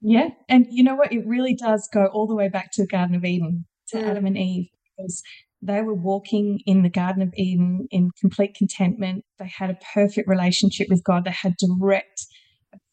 Yeah, 0.00 0.30
and 0.48 0.66
you 0.70 0.82
know 0.82 0.94
what? 0.96 1.12
It 1.12 1.26
really 1.26 1.54
does 1.54 1.88
go 1.92 2.06
all 2.06 2.26
the 2.26 2.34
way 2.34 2.48
back 2.48 2.72
to 2.72 2.82
the 2.82 2.86
Garden 2.88 3.14
of 3.16 3.24
Eden, 3.24 3.66
to 3.88 3.98
Mm. 3.98 4.08
Adam 4.10 4.26
and 4.26 4.38
Eve, 4.38 4.68
because 4.96 5.22
they 5.62 5.82
were 5.82 5.94
walking 5.94 6.60
in 6.66 6.82
the 6.82 6.90
Garden 6.90 7.22
of 7.22 7.32
Eden 7.36 7.86
in 7.90 8.10
complete 8.20 8.54
contentment. 8.54 9.24
They 9.38 9.48
had 9.48 9.70
a 9.70 9.78
perfect 9.94 10.28
relationship 10.28 10.88
with 10.88 11.02
God. 11.04 11.24
They 11.24 11.32
had 11.32 11.54
direct 11.58 12.26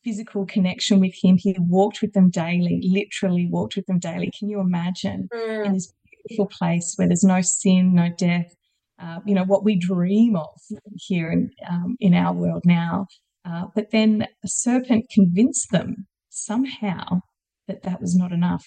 physical 0.04 0.46
connection 0.46 1.00
with 1.00 1.14
Him. 1.22 1.38
He 1.38 1.56
walked 1.60 2.02
with 2.02 2.14
them 2.14 2.30
daily, 2.30 2.80
literally 2.84 3.48
walked 3.50 3.76
with 3.76 3.86
them 3.88 4.00
daily. 4.00 4.32
Can 4.38 4.50
you 4.50 4.60
imagine 4.60 5.28
in 5.64 5.72
Mm, 5.72 5.74
this 5.74 5.94
beautiful 6.28 6.48
place 6.48 6.94
where 6.96 7.08
there's 7.08 7.24
no 7.24 7.42
sin, 7.42 7.94
no 7.94 8.10
death? 8.18 8.54
Uh, 9.00 9.20
you 9.26 9.36
know 9.36 9.44
what 9.44 9.64
we 9.66 9.78
dream 9.78 10.36
of 10.38 10.50
here 10.96 11.30
in 11.32 11.50
um, 11.70 11.98
in 12.00 12.14
our 12.14 12.34
world 12.34 12.64
now. 12.66 13.06
Uh, 13.44 13.66
but 13.76 13.92
then 13.92 14.26
a 14.44 14.48
serpent 14.48 15.06
convinced 15.14 15.70
them 15.72 16.08
somehow 16.30 17.20
that 17.68 17.84
that 17.84 18.00
was 18.02 18.16
not 18.16 18.32
enough. 18.32 18.64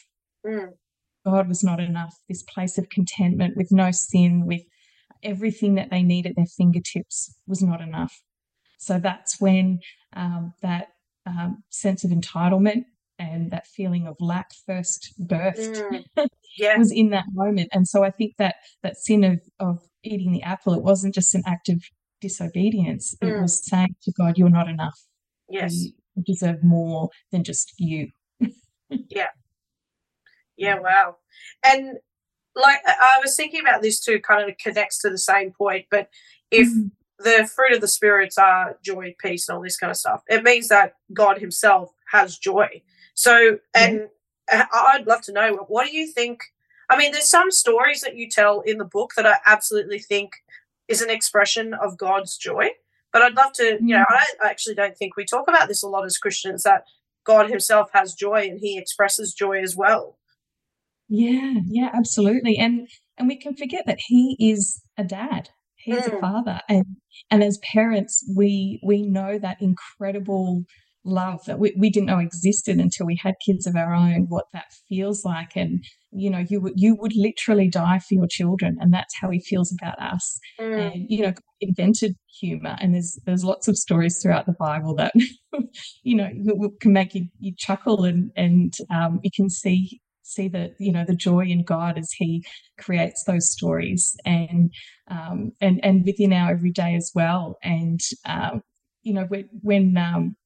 mm, 0.47 0.69
God 1.25 1.49
was 1.49 1.63
not 1.65 1.81
enough. 1.81 2.15
This 2.29 2.43
place 2.43 2.79
of 2.79 2.89
contentment 2.89 3.57
with 3.57 3.71
no 3.71 3.91
sin, 3.91 4.47
with 4.47 4.63
everything 5.23 5.75
that 5.75 5.91
they 5.91 6.03
need 6.03 6.27
at 6.27 6.37
their 6.37 6.47
fingertips, 6.47 7.35
was 7.47 7.63
not 7.63 7.81
enough. 7.81 8.15
So 8.79 8.99
that's 8.99 9.41
when 9.41 9.81
um, 10.15 10.55
that 10.63 10.89
um, 11.27 11.63
sense 11.71 12.05
of 12.05 12.11
entitlement 12.11 12.85
and 13.19 13.51
that 13.51 13.67
feeling 13.67 14.07
of 14.07 14.17
lack 14.21 14.51
first 14.67 15.13
birthed 15.21 15.83
mm. 16.17 16.29
Yeah. 16.57 16.79
was 16.79 16.91
in 16.93 17.11
that 17.11 17.25
moment. 17.35 17.69
And 17.73 17.87
so 17.87 18.03
I 18.05 18.11
think 18.11 18.35
that 18.39 18.57
that 18.83 18.97
sin 18.97 19.23
of 19.25 19.41
of 19.61 19.81
eating 20.05 20.33
the 20.33 20.43
apple, 20.43 20.75
it 20.75 20.83
wasn't 20.83 21.15
just 21.15 21.35
an 21.35 21.43
act 21.47 21.69
of 21.69 21.83
disobedience. 22.21 23.15
It 23.21 23.27
Mm. 23.27 23.43
was 23.43 23.65
saying 23.69 23.95
to 24.05 24.13
God, 24.13 24.39
"You're 24.39 24.49
not 24.51 24.69
enough. 24.69 24.99
Yes. 25.49 25.75
You 25.85 25.93
deserve 26.25 26.63
more 26.65 27.11
than 27.33 27.45
just 27.45 27.75
you." 27.79 28.09
Yeah, 29.11 29.29
wow. 30.81 31.17
And 31.65 31.99
like 32.55 32.79
I 32.87 33.17
I 33.17 33.21
was 33.23 33.37
thinking 33.37 33.61
about 33.61 33.83
this 33.83 34.01
too, 34.01 34.21
kind 34.21 34.49
of 34.49 34.57
connects 34.59 34.99
to 35.01 35.11
the 35.11 35.19
same 35.19 35.53
point, 35.53 35.87
but 35.91 36.09
if 36.51 36.69
Mm. 36.69 36.91
the 37.19 37.49
fruit 37.55 37.73
of 37.73 37.81
the 37.81 37.89
spirits 37.89 38.39
are 38.39 38.79
joy, 38.83 39.15
peace, 39.21 39.49
and 39.49 39.57
all 39.57 39.63
this 39.63 39.77
kind 39.77 39.91
of 39.91 39.97
stuff, 39.97 40.23
it 40.29 40.43
means 40.43 40.69
that 40.69 40.95
God 41.13 41.39
Himself 41.39 41.93
has 42.13 42.39
joy. 42.39 42.83
So, 43.15 43.59
and 43.75 44.09
uh, 44.53 44.65
I'd 44.73 45.07
love 45.07 45.23
to 45.23 45.33
know 45.33 45.65
what 45.69 45.87
do 45.89 45.97
you 45.97 46.07
think? 46.07 46.43
I 46.91 46.97
mean, 46.97 47.13
there's 47.13 47.29
some 47.29 47.51
stories 47.51 48.01
that 48.01 48.17
you 48.17 48.29
tell 48.31 48.61
in 48.61 48.79
the 48.79 48.85
book 48.85 49.13
that 49.17 49.27
I 49.27 49.37
absolutely 49.45 49.99
think 49.99 50.33
is 50.89 51.03
an 51.03 51.11
expression 51.11 51.75
of 51.75 51.99
God's 51.99 52.37
joy. 52.39 52.71
But 53.13 53.23
I'd 53.23 53.35
love 53.35 53.53
to, 53.55 53.79
you 53.81 53.97
know, 53.97 54.05
I, 54.09 54.13
don't, 54.15 54.47
I 54.47 54.51
actually 54.51 54.75
don't 54.75 54.97
think 54.97 55.17
we 55.17 55.25
talk 55.25 55.49
about 55.49 55.69
this 55.69 55.83
a 55.83 55.89
lot 55.89 56.05
as 56.05 56.19
Christians 56.19 56.63
that 56.63 56.85
God 57.25 57.49
Himself 57.51 57.91
has 57.93 58.15
joy 58.15 58.49
and 58.51 58.59
He 58.61 58.79
expresses 58.79 59.35
joy 59.35 59.61
as 59.63 59.75
well. 59.77 60.18
Yeah, 61.09 61.55
yeah, 61.67 61.91
absolutely. 61.95 62.57
And 62.59 62.89
and 63.17 63.29
we 63.29 63.37
can 63.37 63.57
forget 63.57 63.85
that 63.87 63.99
he 64.07 64.37
is 64.39 64.81
a 64.97 65.05
dad. 65.05 65.49
He's 65.77 66.01
is 66.01 66.07
a 66.07 66.11
Mm. 66.11 66.21
father. 66.21 66.61
And 66.69 66.85
and 67.31 67.43
as 67.43 67.59
parents, 67.73 68.25
we 68.37 68.81
we 68.85 69.03
know 69.03 69.39
that 69.39 69.61
incredible 69.63 70.65
love 71.05 71.41
that 71.47 71.59
we, 71.59 71.75
we 71.79 71.89
didn't 71.91 72.07
know 72.07 72.19
existed 72.19 72.79
until 72.79 73.07
we 73.07 73.19
had 73.23 73.35
kids 73.45 73.67
of 73.67 73.75
our 73.77 73.95
own, 73.95 74.27
what 74.29 74.47
that 74.53 74.67
feels 74.89 75.25
like. 75.25 75.57
And 75.57 75.83
you 76.11 76.31
know, 76.31 76.45
you 76.49 76.61
would 76.61 76.75
you 76.77 76.97
would 77.01 77.13
literally 77.17 77.69
die 77.69 77.99
for 78.01 78.15
your 78.15 78.27
children, 78.29 78.77
and 78.81 78.93
that's 78.93 79.15
how 79.21 79.31
he 79.31 79.41
feels 79.41 79.75
about 79.81 79.99
us. 80.01 80.39
Mm. 80.61 80.93
And 80.93 81.07
you 81.09 81.23
know, 81.23 81.33
invented 81.61 82.17
humor, 82.41 82.77
and 82.81 82.95
there's 82.95 83.19
there's 83.25 83.45
lots 83.45 83.69
of 83.69 83.77
stories 83.79 84.21
throughout 84.23 84.47
the 84.47 84.55
Bible 84.59 84.95
that 84.97 85.13
you 86.03 86.17
know 86.17 86.29
can 86.81 86.93
make 86.93 87.15
you, 87.15 87.27
you 87.39 87.55
chuckle, 87.57 88.05
and 88.05 88.31
and 88.37 88.75
um, 88.91 89.21
you 89.23 89.31
can 89.35 89.49
see 89.49 90.01
see 90.29 90.49
the 90.49 90.75
you 90.79 90.93
know 90.93 91.05
the 91.07 91.17
joy 91.17 91.45
in 91.47 91.65
God 91.65 91.99
as 91.99 92.13
He 92.13 92.45
creates 92.79 93.25
those 93.25 93.51
stories, 93.51 94.17
and 94.25 94.73
um, 95.09 95.53
and 95.61 95.85
and 95.85 96.05
within 96.05 96.33
our 96.33 96.51
everyday 96.53 96.95
as 96.95 97.11
well. 97.15 97.59
And 97.63 98.01
um, 98.25 98.63
you 99.03 99.13
know 99.15 99.25
when 99.25 99.49
when 99.63 99.97
um, 99.97 100.37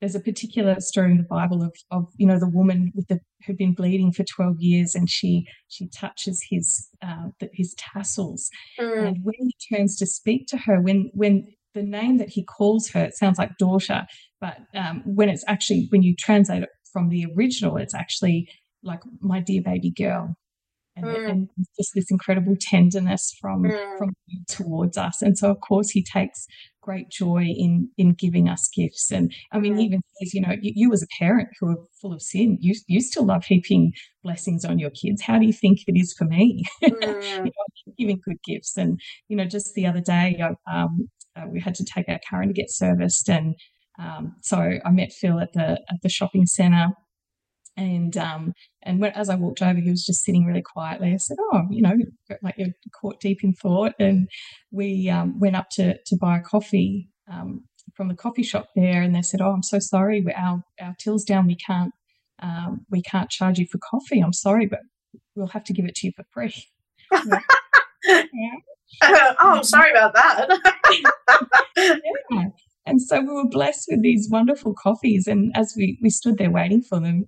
there's 0.00 0.14
a 0.14 0.20
particular 0.20 0.80
story 0.80 1.10
in 1.10 1.16
the 1.16 1.22
Bible 1.24 1.62
of, 1.62 1.74
of 1.90 2.06
you 2.16 2.26
know 2.26 2.38
the 2.38 2.48
woman 2.48 2.92
with 2.94 3.08
the 3.08 3.20
who'd 3.46 3.56
been 3.56 3.74
bleeding 3.74 4.12
for 4.12 4.24
12 4.24 4.56
years 4.60 4.94
and 4.94 5.08
she 5.08 5.46
she 5.68 5.88
touches 5.88 6.44
his 6.50 6.88
uh, 7.02 7.28
the, 7.40 7.48
his 7.52 7.74
tassels 7.74 8.50
Mm. 8.78 9.08
and 9.08 9.16
when 9.24 9.34
he 9.38 9.54
turns 9.76 9.96
to 9.98 10.06
speak 10.06 10.46
to 10.48 10.56
her 10.56 10.80
when 10.80 11.10
when 11.14 11.46
the 11.74 11.82
name 11.82 12.18
that 12.18 12.28
he 12.28 12.44
calls 12.44 12.88
her 12.90 13.04
it 13.04 13.14
sounds 13.16 13.38
like 13.38 13.56
daughter 13.58 14.06
but 14.40 14.58
um, 14.74 15.02
when 15.04 15.28
it's 15.28 15.44
actually 15.48 15.86
when 15.90 16.02
you 16.02 16.14
translate 16.16 16.62
it 16.62 16.68
from 16.92 17.08
the 17.08 17.26
original 17.36 17.76
it's 17.76 17.94
actually 17.94 18.48
like 18.82 19.00
my 19.20 19.40
dear 19.40 19.62
baby 19.62 19.90
girl 19.90 20.34
and, 20.96 21.06
Mm. 21.06 21.30
and 21.30 21.48
just 21.76 21.92
this 21.94 22.10
incredible 22.10 22.56
tenderness 22.60 23.34
from 23.40 23.62
Mm. 23.64 23.98
from 23.98 24.10
towards 24.48 24.96
us 24.98 25.22
and 25.22 25.36
so 25.38 25.50
of 25.50 25.60
course 25.60 25.90
he 25.90 26.02
takes 26.02 26.46
great 26.82 27.08
joy 27.10 27.42
in 27.44 27.90
in 27.98 28.14
giving 28.14 28.48
us 28.48 28.68
gifts 28.74 29.10
and 29.12 29.32
i 29.52 29.58
mean 29.58 29.74
Mm. 29.76 29.80
even 29.82 30.00
says 30.18 30.34
you 30.34 30.40
know 30.40 30.54
you, 30.60 30.72
you 30.74 30.92
as 30.92 31.02
a 31.02 31.06
parent 31.18 31.48
who 31.60 31.68
are 31.68 31.76
full 32.00 32.12
of 32.14 32.22
sin 32.22 32.56
you 32.60 32.74
you 32.88 33.00
still 33.00 33.24
love 33.26 33.44
heaping 33.44 33.92
blessings 34.24 34.64
on 34.64 34.78
your 34.78 34.90
kids 34.90 35.22
how 35.22 35.38
do 35.38 35.46
you 35.46 35.52
think 35.52 35.78
it 35.86 35.98
is 35.98 36.14
for 36.18 36.24
me 36.24 36.64
Mm. 36.82 37.36
you 37.38 37.44
know, 37.44 37.94
giving 37.96 38.20
good 38.24 38.36
gifts. 38.44 38.76
And 38.76 39.00
you 39.28 39.36
know, 39.36 39.44
just 39.44 39.74
the 39.74 39.86
other 39.86 40.00
day, 40.00 40.40
I, 40.42 40.80
um, 40.82 41.08
uh, 41.36 41.46
we 41.48 41.60
had 41.60 41.74
to 41.76 41.84
take 41.84 42.08
our 42.08 42.20
car 42.28 42.42
in 42.42 42.48
to 42.48 42.54
get 42.54 42.70
serviced, 42.70 43.28
and 43.28 43.54
um, 43.98 44.36
so 44.42 44.58
I 44.84 44.90
met 44.90 45.12
Phil 45.12 45.40
at 45.40 45.52
the 45.52 45.68
at 45.92 46.00
the 46.02 46.08
shopping 46.08 46.46
centre. 46.46 46.88
And 47.78 48.16
um, 48.16 48.52
and 48.82 49.00
when, 49.00 49.12
as 49.12 49.30
I 49.30 49.36
walked 49.36 49.62
over, 49.62 49.78
he 49.78 49.90
was 49.90 50.04
just 50.04 50.24
sitting 50.24 50.44
really 50.44 50.62
quietly. 50.62 51.12
I 51.12 51.16
said, 51.16 51.36
"Oh, 51.52 51.62
you 51.70 51.80
know, 51.80 51.94
like 52.42 52.56
you're 52.58 52.74
caught 53.00 53.20
deep 53.20 53.38
in 53.44 53.52
thought." 53.52 53.92
And 54.00 54.28
we 54.72 55.08
um, 55.08 55.38
went 55.38 55.54
up 55.54 55.68
to 55.72 55.94
to 55.94 56.16
buy 56.20 56.38
a 56.38 56.42
coffee 56.42 57.08
um, 57.32 57.64
from 57.94 58.08
the 58.08 58.16
coffee 58.16 58.42
shop 58.42 58.66
there, 58.74 59.00
and 59.00 59.14
they 59.14 59.22
said, 59.22 59.40
"Oh, 59.40 59.52
I'm 59.52 59.62
so 59.62 59.78
sorry, 59.78 60.24
our 60.36 60.60
our 60.80 60.94
till's 60.98 61.22
down. 61.22 61.46
We 61.46 61.56
can't 61.56 61.92
um, 62.42 62.84
we 62.90 63.00
can't 63.00 63.30
charge 63.30 63.60
you 63.60 63.66
for 63.70 63.78
coffee. 63.78 64.20
I'm 64.20 64.32
sorry, 64.32 64.66
but 64.66 64.80
we'll 65.36 65.46
have 65.46 65.64
to 65.64 65.72
give 65.72 65.84
it 65.84 65.94
to 65.96 66.08
you 66.08 66.12
for 66.16 66.24
free." 66.32 66.54
Yeah. 68.04 68.54
oh, 69.02 69.36
I'm 69.40 69.64
sorry 69.64 69.90
about 69.92 70.14
that. 70.14 70.48
Yeah. 72.30 72.48
And 72.86 73.00
so 73.00 73.20
we 73.20 73.28
were 73.28 73.48
blessed 73.48 73.86
with 73.90 74.02
these 74.02 74.28
wonderful 74.30 74.74
coffees. 74.74 75.26
And 75.26 75.52
as 75.54 75.74
we, 75.76 75.98
we 76.02 76.10
stood 76.10 76.38
there 76.38 76.50
waiting 76.50 76.82
for 76.82 76.98
them, 76.98 77.26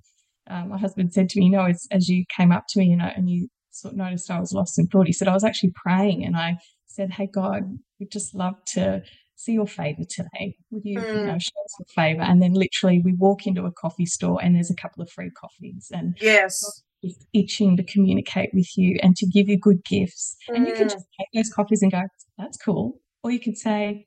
um, 0.51 0.69
my 0.71 0.79
husband 0.79 1.13
said 1.13 1.29
to 1.31 1.39
me, 1.39 1.47
you 1.47 1.53
know, 1.53 1.65
as, 1.65 1.87
as 1.91 2.09
you 2.09 2.25
came 2.37 2.53
up 2.53 2.65
to 2.71 2.81
me, 2.81 2.87
you 2.87 2.97
know, 2.97 3.11
and 3.17 3.31
you 3.31 3.49
sort 3.71 3.93
of 3.95 3.99
noticed 3.99 4.31
I 4.31 4.41
was 4.41 4.53
lost 4.53 4.79
in 4.79 4.87
thought, 4.89 5.07
he 5.07 5.13
said, 5.13 5.29
I 5.29 5.33
was 5.35 5.45
actually 5.45 5.73
praying. 5.75 6.25
And 6.25 6.37
I 6.37 6.57
said, 6.87 7.13
hey, 7.13 7.29
God, 7.33 7.63
we'd 7.99 8.11
just 8.11 8.35
love 8.35 8.55
to 8.75 9.03
see 9.37 9.53
your 9.53 9.67
favor 9.67 10.03
today. 10.09 10.57
Would 10.71 10.83
you, 10.85 11.01
you 11.01 11.25
know, 11.27 11.35
Mm. 11.35 11.43
show 11.43 11.65
us 11.65 11.77
your 11.79 11.87
favor? 11.95 12.23
And 12.23 12.43
then 12.43 12.53
literally 12.53 13.01
we 13.05 13.15
walk 13.15 13.47
into 13.47 13.65
a 13.65 13.73
coffee 13.73 14.07
store 14.07 14.39
and 14.43 14.55
there's 14.57 14.71
a 14.71 14.75
couple 14.77 15.03
of 15.03 15.11
free 15.11 15.31
coffees. 15.31 15.89
And 15.93 16.17
yes. 16.21 16.83
is 17.03 17.25
itching 17.33 17.77
to 17.79 17.83
communicate 17.85 18.51
with 18.53 18.77
you 18.77 18.99
and 19.03 19.17
to 19.17 19.27
give 19.27 19.49
you 19.49 19.57
good 19.59 19.83
gifts. 19.85 20.37
And 20.49 20.67
you 20.67 20.75
can 20.75 20.89
Mm. 20.89 20.93
just 20.93 21.07
take 21.19 21.29
those 21.33 21.51
coffees 21.51 21.81
and 21.83 21.91
go, 21.93 22.03
that's 22.37 22.59
cool. 22.59 23.01
Or 23.23 23.31
you 23.31 23.41
could 23.41 23.57
say, 23.57 24.07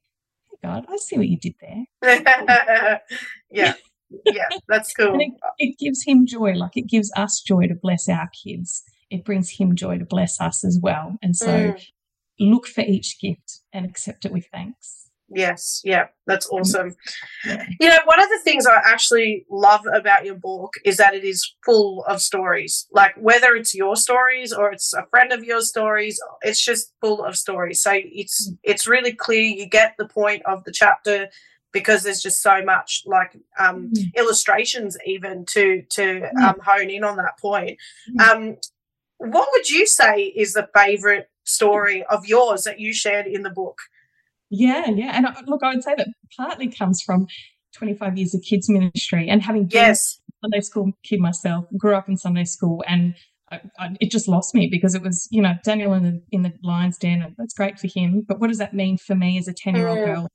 hey, 0.52 0.58
God, 0.62 0.86
I 0.90 0.98
see 0.98 1.18
what 1.18 1.28
you 1.28 1.38
did 1.40 1.56
there. 1.62 3.00
yeah. 3.52 3.74
Yeah. 4.26 4.48
That's 4.68 4.94
cool. 4.98 5.14
And 5.14 5.22
it, 5.22 5.34
it 5.58 5.78
gives 5.80 6.04
him 6.06 6.26
joy, 6.26 6.54
like 6.54 6.76
it 6.78 6.88
gives 6.88 7.12
us 7.16 7.42
joy 7.42 7.68
to 7.68 7.76
bless 7.76 8.08
our 8.10 8.30
kids. 8.44 8.84
It 9.10 9.26
brings 9.26 9.50
him 9.50 9.76
joy 9.76 9.98
to 10.00 10.06
bless 10.06 10.40
us 10.42 10.64
as 10.64 10.80
well. 10.82 11.18
And 11.22 11.36
so 11.36 11.48
Mm. 11.48 11.86
look 12.40 12.68
for 12.68 12.82
each 12.82 13.20
gift 13.22 13.60
and 13.72 13.86
accept 13.86 14.26
it 14.26 14.32
with 14.32 14.48
thanks. 14.52 15.02
Yes. 15.30 15.82
Yeah. 15.84 16.08
That's 16.28 16.48
awesome. 16.50 16.94
Yeah. 17.46 17.64
You 17.80 17.88
know, 17.90 17.98
one 18.06 18.22
of 18.22 18.28
the 18.30 18.40
things 18.44 18.68
I 18.68 18.80
actually 18.86 19.46
love 19.50 19.82
about 19.92 20.26
your 20.26 20.36
book 20.36 20.74
is 20.86 20.98
that 20.98 21.16
it 21.16 21.24
is 21.24 21.54
full 21.66 22.04
of 22.08 22.22
stories. 22.22 22.88
Like 22.92 23.16
whether 23.18 23.56
it's 23.56 23.74
your 23.74 23.96
stories 23.96 24.54
or 24.54 24.72
it's 24.72 24.94
a 24.94 25.06
friend 25.10 25.32
of 25.32 25.44
your 25.44 25.62
stories, 25.62 26.20
it's 26.42 26.64
just 26.64 26.92
full 27.02 27.24
of 27.24 27.36
stories. 27.36 27.82
So 27.82 27.92
it's 27.96 28.52
it's 28.64 28.86
really 28.88 29.14
clear 29.14 29.42
you 29.42 29.68
get 29.68 29.96
the 29.98 30.08
point 30.08 30.44
of 30.46 30.64
the 30.66 30.72
chapter 30.72 31.30
because 31.74 32.04
there's 32.04 32.22
just 32.22 32.42
so 32.42 32.64
much 32.64 33.04
like 33.06 33.36
um, 33.60 33.92
Mm. 33.94 34.14
illustrations 34.16 34.98
even 35.06 35.46
to 35.48 35.82
to 35.92 36.20
Yeah. 36.40 36.50
um, 36.50 36.60
hone 36.64 36.90
in 36.90 37.04
on 37.04 37.18
that 37.18 37.38
point. 37.40 37.78
Mm. 38.18 38.22
Um, 38.22 38.58
what 39.18 39.50
would 39.52 39.70
you 39.70 39.86
say 39.86 40.24
is 40.24 40.54
the 40.54 40.70
favorite 40.76 41.30
story 41.44 42.04
of 42.04 42.26
yours 42.26 42.64
that 42.64 42.80
you 42.80 42.94
shared 42.94 43.28
in 43.28 43.42
the 43.44 43.50
book? 43.50 43.80
Yeah, 44.50 44.90
yeah. 44.90 45.12
And 45.16 45.26
I, 45.28 45.34
look, 45.48 45.64
I 45.64 45.74
would 45.74 45.84
say 45.84 45.96
that 45.98 46.08
partly 46.38 46.68
comes 46.68 47.02
from 47.02 47.28
25 47.76 48.18
years 48.18 48.36
of 48.36 48.42
kids 48.44 48.70
ministry 48.70 49.28
and 49.30 49.42
having 49.42 49.64
been 49.64 49.72
yes. 49.80 50.20
Sunday 50.42 50.62
school 50.62 50.92
kid 51.04 51.20
myself, 51.20 51.66
grew 51.78 51.96
up 51.96 52.08
in 52.08 52.18
Sunday 52.18 52.44
school 52.44 52.84
and 52.88 53.16
I, 53.52 53.62
I, 53.80 53.96
it 54.00 54.12
just 54.12 54.28
lost 54.28 54.54
me 54.56 54.68
because 54.72 54.94
it 54.96 55.02
was, 55.02 55.28
you 55.32 55.42
know, 55.42 55.54
Daniel 55.64 55.94
in 55.94 56.04
the 56.04 56.22
in 56.32 56.42
the 56.44 56.54
lion's 56.64 56.98
den, 56.98 57.22
and 57.22 57.36
that's 57.38 57.54
great 57.54 57.78
for 57.80 57.88
him. 57.88 58.26
But 58.28 58.40
what 58.40 58.48
does 58.48 58.58
that 58.58 58.74
mean 58.74 58.98
for 58.98 59.16
me 59.16 59.38
as 59.38 59.48
a 59.48 59.54
ten 59.54 59.76
year 59.76 59.88
old 59.88 60.00
girl 60.00 60.28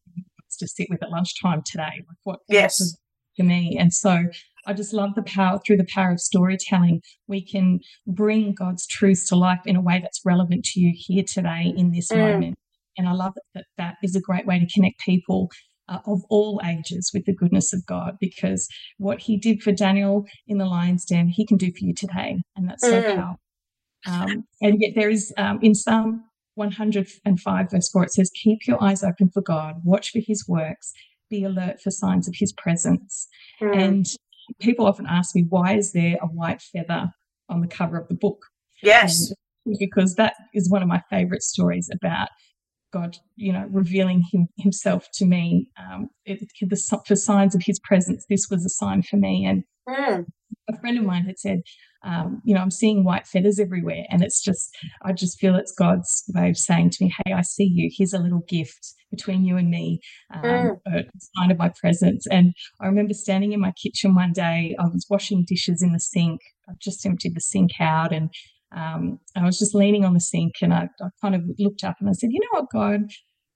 to 0.57 0.69
sit 0.69 0.89
with 0.91 1.03
at 1.03 1.11
lunchtime 1.11 1.63
today? 1.65 2.05
Like 2.09 2.19
what? 2.25 2.41
Yes. 2.49 2.97
For 3.37 3.45
me, 3.45 3.77
and 3.79 3.95
so 3.95 4.25
I 4.67 4.75
just 4.75 4.93
love 4.93 5.15
the 5.15 5.23
power 5.23 5.61
through 5.65 5.79
the 5.79 5.87
power 5.95 6.13
of 6.13 6.21
storytelling. 6.21 7.01
We 7.27 7.41
can 7.45 7.81
bring 8.07 8.53
God's 8.53 8.87
truth 8.87 9.25
to 9.29 9.37
life 9.37 9.61
in 9.65 9.77
a 9.77 9.81
way 9.81 10.01
that's 10.03 10.21
relevant 10.25 10.65
to 10.67 10.81
you 10.81 10.93
here 10.95 11.25
today 11.27 11.73
in 11.75 11.93
this 11.93 12.09
mm. 12.09 12.19
moment. 12.19 12.57
And 12.99 13.09
I 13.09 13.13
love 13.13 13.35
that 13.55 13.65
that 13.79 13.95
is 14.03 14.15
a 14.15 14.21
great 14.21 14.45
way 14.45 14.59
to 14.59 14.67
connect 14.75 15.01
people 15.01 15.51
uh, 15.89 16.01
of 16.07 16.21
all 16.29 16.61
ages 16.67 17.11
with 17.15 17.25
the 17.25 17.35
goodness 17.35 17.73
of 17.73 17.87
God 17.87 18.17
because 18.21 18.69
what 18.99 19.21
he 19.21 19.39
did 19.39 19.63
for 19.63 19.73
Daniel 19.73 20.27
in 20.47 20.59
the 20.59 20.67
lion's 20.67 21.05
den, 21.05 21.29
he 21.29 21.47
can 21.47 21.57
do 21.57 21.71
for 21.71 21.79
you 21.85 21.95
today. 21.95 22.37
And 22.57 22.69
that's 22.69 22.83
so 22.83 23.03
mm. 23.03 23.15
powerful. 23.15 23.41
Um, 24.07 24.45
and 24.61 24.77
yet 24.81 24.93
there 24.95 25.11
is 25.11 25.33
um, 25.39 25.61
in 25.63 25.75
Psalm 25.75 26.25
105, 26.59 27.71
verse 27.71 27.91
4, 27.91 28.05
it 28.05 28.13
says, 28.13 28.31
Keep 28.35 28.67
your 28.67 28.83
eyes 28.83 29.03
open 29.03 29.31
for 29.31 29.41
God, 29.41 29.77
watch 29.85 30.11
for 30.11 30.21
his 30.21 30.47
works, 30.47 30.93
be 31.31 31.45
alert 31.45 31.81
for 31.81 31.91
signs 31.91 32.29
of 32.29 32.35
his 32.37 32.53
presence. 32.53 33.29
Mm. 33.61 33.77
And 33.77 34.07
people 34.61 34.87
often 34.87 35.07
ask 35.09 35.35
me, 35.35 35.47
why 35.49 35.77
is 35.77 35.93
there 35.93 36.17
a 36.21 36.27
white 36.27 36.61
feather 36.61 37.11
on 37.49 37.61
the 37.61 37.69
cover 37.69 37.97
of 37.97 38.09
the 38.09 38.15
book? 38.15 38.45
Yes. 38.83 39.33
And 39.65 39.77
because 39.79 40.15
that 40.17 40.35
is 40.55 40.71
one 40.71 40.83
of 40.83 40.89
my 40.89 41.03
favorite 41.11 41.43
stories 41.43 41.91
about 41.93 42.29
God, 42.93 43.19
you 43.37 43.53
know, 43.53 43.67
revealing 43.71 44.25
him, 44.33 44.49
himself 44.57 45.09
to 45.15 45.27
me. 45.27 45.69
Um, 45.79 46.09
it, 46.25 46.41
the, 46.61 47.03
for 47.07 47.17
signs 47.17 47.55
of 47.55 47.63
his 47.65 47.79
presence, 47.81 48.25
this 48.29 48.49
was 48.51 48.65
a 48.65 48.71
sign 48.71 49.03
for 49.03 49.17
me. 49.17 49.45
And 49.45 49.65
a 49.89 50.79
friend 50.81 50.99
of 50.99 51.05
mine 51.05 51.25
had 51.25 51.39
said, 51.39 51.63
um, 52.05 52.41
you 52.45 52.55
know, 52.55 52.61
I'm 52.61 52.71
seeing 52.71 53.05
white 53.05 53.27
feathers 53.27 53.59
everywhere. 53.59 54.05
And 54.11 54.23
it's 54.23 54.43
just, 54.43 54.77
I 55.03 55.13
just 55.13 55.39
feel 55.39 55.57
it's 55.57 55.73
God's 55.73 56.25
way 56.35 56.51
of 56.51 56.57
saying 56.57 56.91
to 56.91 57.05
me, 57.05 57.13
hey, 57.25 57.33
I 57.33 57.43
see 57.43 57.65
you. 57.65 57.91
Here's 57.93 58.13
a 58.13 58.19
little 58.19 58.45
gift 58.49 58.95
between 59.11 59.45
you 59.45 59.57
and 59.57 59.71
me, 59.71 60.01
um, 60.35 60.43
mm. 60.43 60.79
a 60.87 61.05
sign 61.37 61.51
of 61.51 61.59
my 61.59 61.71
presence. 61.71 62.27
And 62.31 62.55
I 62.81 62.87
remember 62.87 63.15
standing 63.15 63.53
in 63.53 63.61
my 63.61 63.73
kitchen 63.73 64.15
one 64.15 64.33
day, 64.33 64.77
I 64.79 64.85
was 64.85 65.07
washing 65.11 65.45
dishes 65.47 65.83
in 65.83 65.93
the 65.93 66.01
sink. 66.01 66.41
I've 66.69 66.79
just 66.79 67.05
emptied 67.05 67.35
the 67.35 67.41
sink 67.41 67.73
out 67.81 68.13
and 68.13 68.31
um, 68.77 69.19
I 69.35 69.45
was 69.45 69.59
just 69.59 69.75
leaning 69.75 70.05
on 70.05 70.13
the 70.13 70.21
sink 70.21 70.57
and 70.61 70.75
I, 70.75 70.89
I, 71.01 71.09
kind 71.23 71.35
of 71.35 71.43
looked 71.59 71.85
up 71.85 71.97
and 72.01 72.09
I 72.09 72.13
said, 72.13 72.31
you 72.33 72.39
know 72.41 72.61
what, 72.61 72.71
God, 72.71 73.11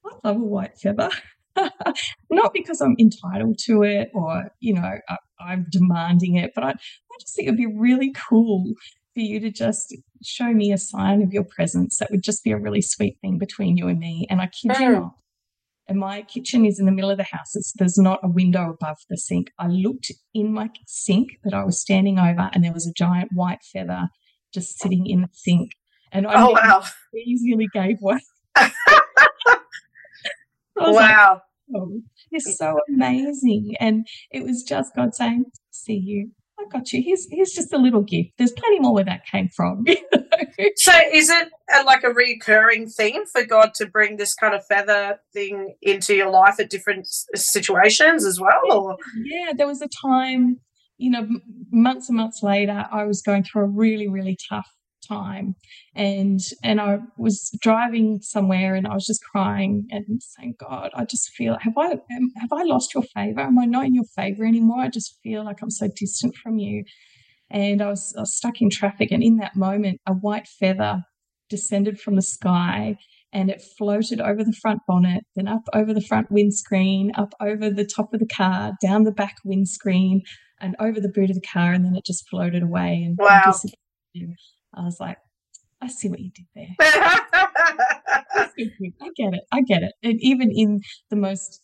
I 0.07 0.29
love 0.29 0.37
a 0.37 0.45
white 0.45 0.79
feather. 0.79 1.11
Not 2.31 2.53
because 2.53 2.81
I'm 2.81 2.97
entitled 2.99 3.59
to 3.65 3.83
it 3.83 4.11
or, 4.15 4.51
you 4.61 4.75
know, 4.75 4.99
I, 5.41 5.53
am 5.53 5.67
demanding 5.71 6.37
it, 6.37 6.53
but 6.55 6.65
I, 6.65 6.71
I 6.71 7.17
just 7.21 7.37
think 7.37 7.49
it'd 7.49 7.59
be 7.59 7.67
really 7.67 8.13
cool 8.29 8.73
for 9.15 9.21
you 9.21 9.41
to 9.41 9.51
just 9.51 9.95
show 10.25 10.53
me 10.53 10.73
a 10.73 10.79
sign 10.79 11.23
of 11.23 11.33
your 11.33 11.45
presence. 11.45 11.99
That 11.99 12.11
would 12.11 12.23
just 12.23 12.45
be 12.45 12.53
a 12.53 12.59
really 12.59 12.81
sweet 12.81 13.19
thing 13.21 13.39
between 13.39 13.77
you 13.77 13.89
and 13.89 13.99
me. 13.99 14.27
And 14.31 14.41
I 14.41 14.47
kid 14.47 14.79
you 14.79 14.87
mm. 14.87 15.01
not. 15.01 15.13
And 15.89 15.99
my 15.99 16.23
kitchen 16.23 16.65
is 16.65 16.79
in 16.79 16.87
the 16.87 16.93
middle 16.93 17.11
of 17.11 17.19
the 17.19 17.25
house. 17.25 17.55
It's, 17.55 17.73
there's 17.77 17.99
not 17.99 18.21
a 18.23 18.29
window 18.29 18.71
above 18.71 18.99
the 19.11 19.19
sink. 19.19 19.51
I 19.59 19.67
looked 19.67 20.11
in 20.33 20.55
my 20.55 20.71
sink 20.87 21.31
that 21.45 21.55
I 21.55 21.65
was 21.65 21.81
standing 21.81 22.19
over, 22.19 22.51
and 22.53 22.65
there 22.65 22.73
was 22.73 22.87
a 22.87 22.93
giant 22.93 23.31
white 23.33 23.59
feather 23.73 24.09
just 24.55 24.79
sitting 24.79 25.07
in 25.07 25.23
the 25.23 25.29
sink. 25.33 25.73
And 26.13 26.27
I 26.27 26.35
oh, 26.37 26.53
wow. 26.53 26.85
easily 27.15 27.67
gave 27.73 27.97
way. 28.01 28.21
wow. 30.77 31.41
Like, 31.69 31.83
oh, 31.83 32.01
you're 32.31 32.41
so 32.41 32.79
amazing. 32.89 33.75
And 33.81 34.07
it 34.31 34.45
was 34.45 34.63
just 34.63 34.95
God 34.95 35.15
saying, 35.15 35.45
see 35.71 35.97
you. 35.97 36.31
I 36.59 36.65
got 36.71 36.93
you. 36.93 37.03
Here's, 37.03 37.27
here's 37.31 37.53
just 37.53 37.73
a 37.73 37.79
little 37.79 38.03
gift. 38.03 38.31
There's 38.39 38.53
plenty 38.53 38.79
more 38.79 38.95
where 38.95 39.05
that 39.05 39.27
came 39.27 39.49
from. 39.57 39.85
so 40.77 40.93
is 41.13 41.29
it 41.29 41.49
a, 41.75 41.83
like 41.85 42.05
a 42.05 42.11
recurring 42.11 42.89
theme 42.89 43.27
for 43.27 43.45
God 43.45 43.75
to 43.77 43.87
bring 43.87 44.17
this 44.17 44.35
kind 44.35 44.55
of 44.55 44.65
feather 44.67 45.19
thing 45.33 45.75
into 45.83 46.15
your 46.15 46.31
life 46.31 46.61
at 46.61 46.71
different 46.71 47.09
situations 47.35 48.25
as 48.25 48.39
well? 48.39 48.71
Or? 48.71 48.97
Yeah, 49.25 49.53
there 49.57 49.67
was 49.67 49.83
a 49.83 49.89
time 49.89 50.61
you 51.03 51.11
know, 51.11 51.27
months 51.73 52.09
and 52.09 52.17
months 52.17 52.45
later, 52.45 52.87
I 52.93 53.03
was 53.05 53.23
going 53.23 53.43
through 53.43 53.63
a 53.63 53.67
really, 53.67 54.09
really 54.09 54.39
tough 54.49 54.71
time 55.07 55.55
and 55.95 56.41
and 56.63 56.81
I 56.81 56.99
was 57.17 57.51
driving 57.61 58.21
somewhere 58.23 58.75
and 58.75 58.87
I 58.87 58.95
was 58.95 59.07
just 59.07 59.23
crying 59.25 59.87
and 59.91 60.23
saying 60.23 60.55
god 60.59 60.91
I 60.95 61.05
just 61.05 61.31
feel 61.31 61.57
have 61.61 61.77
I 61.77 61.93
um, 61.93 62.33
have 62.41 62.53
I 62.53 62.63
lost 62.63 62.95
your 62.95 63.03
favor 63.03 63.41
am 63.41 63.59
I 63.59 63.65
not 63.65 63.87
in 63.87 63.95
your 63.95 64.05
favor 64.17 64.45
anymore 64.45 64.81
I 64.81 64.89
just 64.89 65.19
feel 65.23 65.45
like 65.45 65.63
I'm 65.63 65.71
so 65.71 65.89
distant 65.95 66.37
from 66.37 66.59
you 66.59 66.85
and 67.51 67.83
I 67.83 67.89
was, 67.89 68.15
I 68.17 68.21
was 68.21 68.35
stuck 68.35 68.61
in 68.61 68.71
traffic 68.71 69.11
and 69.11 69.23
in 69.23 69.37
that 69.37 69.57
moment 69.57 70.01
a 70.07 70.13
white 70.13 70.49
feather 70.49 71.03
descended 71.51 72.01
from 72.01 72.17
the 72.17 72.23
sky 72.23 72.97
and 73.33 73.51
it 73.51 73.63
floated 73.79 74.21
over 74.21 74.45
the 74.45 74.53
front 74.61 74.81
bonnet, 74.87 75.25
then 75.37 75.49
up 75.49 75.63
over 75.73 75.95
the 75.95 76.03
front 76.03 76.31
windscreen, 76.31 77.13
up 77.15 77.35
over 77.41 77.71
the 77.71 77.85
top 77.85 78.13
of 78.13 78.21
the 78.21 78.27
car, 78.27 78.73
down 78.81 79.05
the 79.05 79.13
back 79.13 79.37
windscreen, 79.45 80.23
and 80.61 80.77
over 80.79 81.01
the 81.01 81.09
boot 81.09 81.31
of 81.31 81.37
the 81.37 81.47
car, 81.47 81.73
and 81.73 81.85
then 81.85 81.97
it 81.97 82.05
just 82.05 82.29
floated 82.29 82.63
away. 82.63 83.03
And 83.05 83.17
wow. 83.19 83.55
I 84.75 84.85
was 84.85 85.01
like, 85.01 85.19
I 85.81 85.89
see 85.89 86.09
what 86.09 86.21
you 86.21 86.31
did 86.31 86.47
there. 86.55 86.77
I 86.81 87.21
get 89.17 89.35
it. 89.35 89.43
I 89.53 89.63
get 89.63 89.83
it. 89.83 89.93
And 90.03 90.21
even 90.21 90.51
in 90.51 90.81
the 91.11 91.17
most 91.17 91.63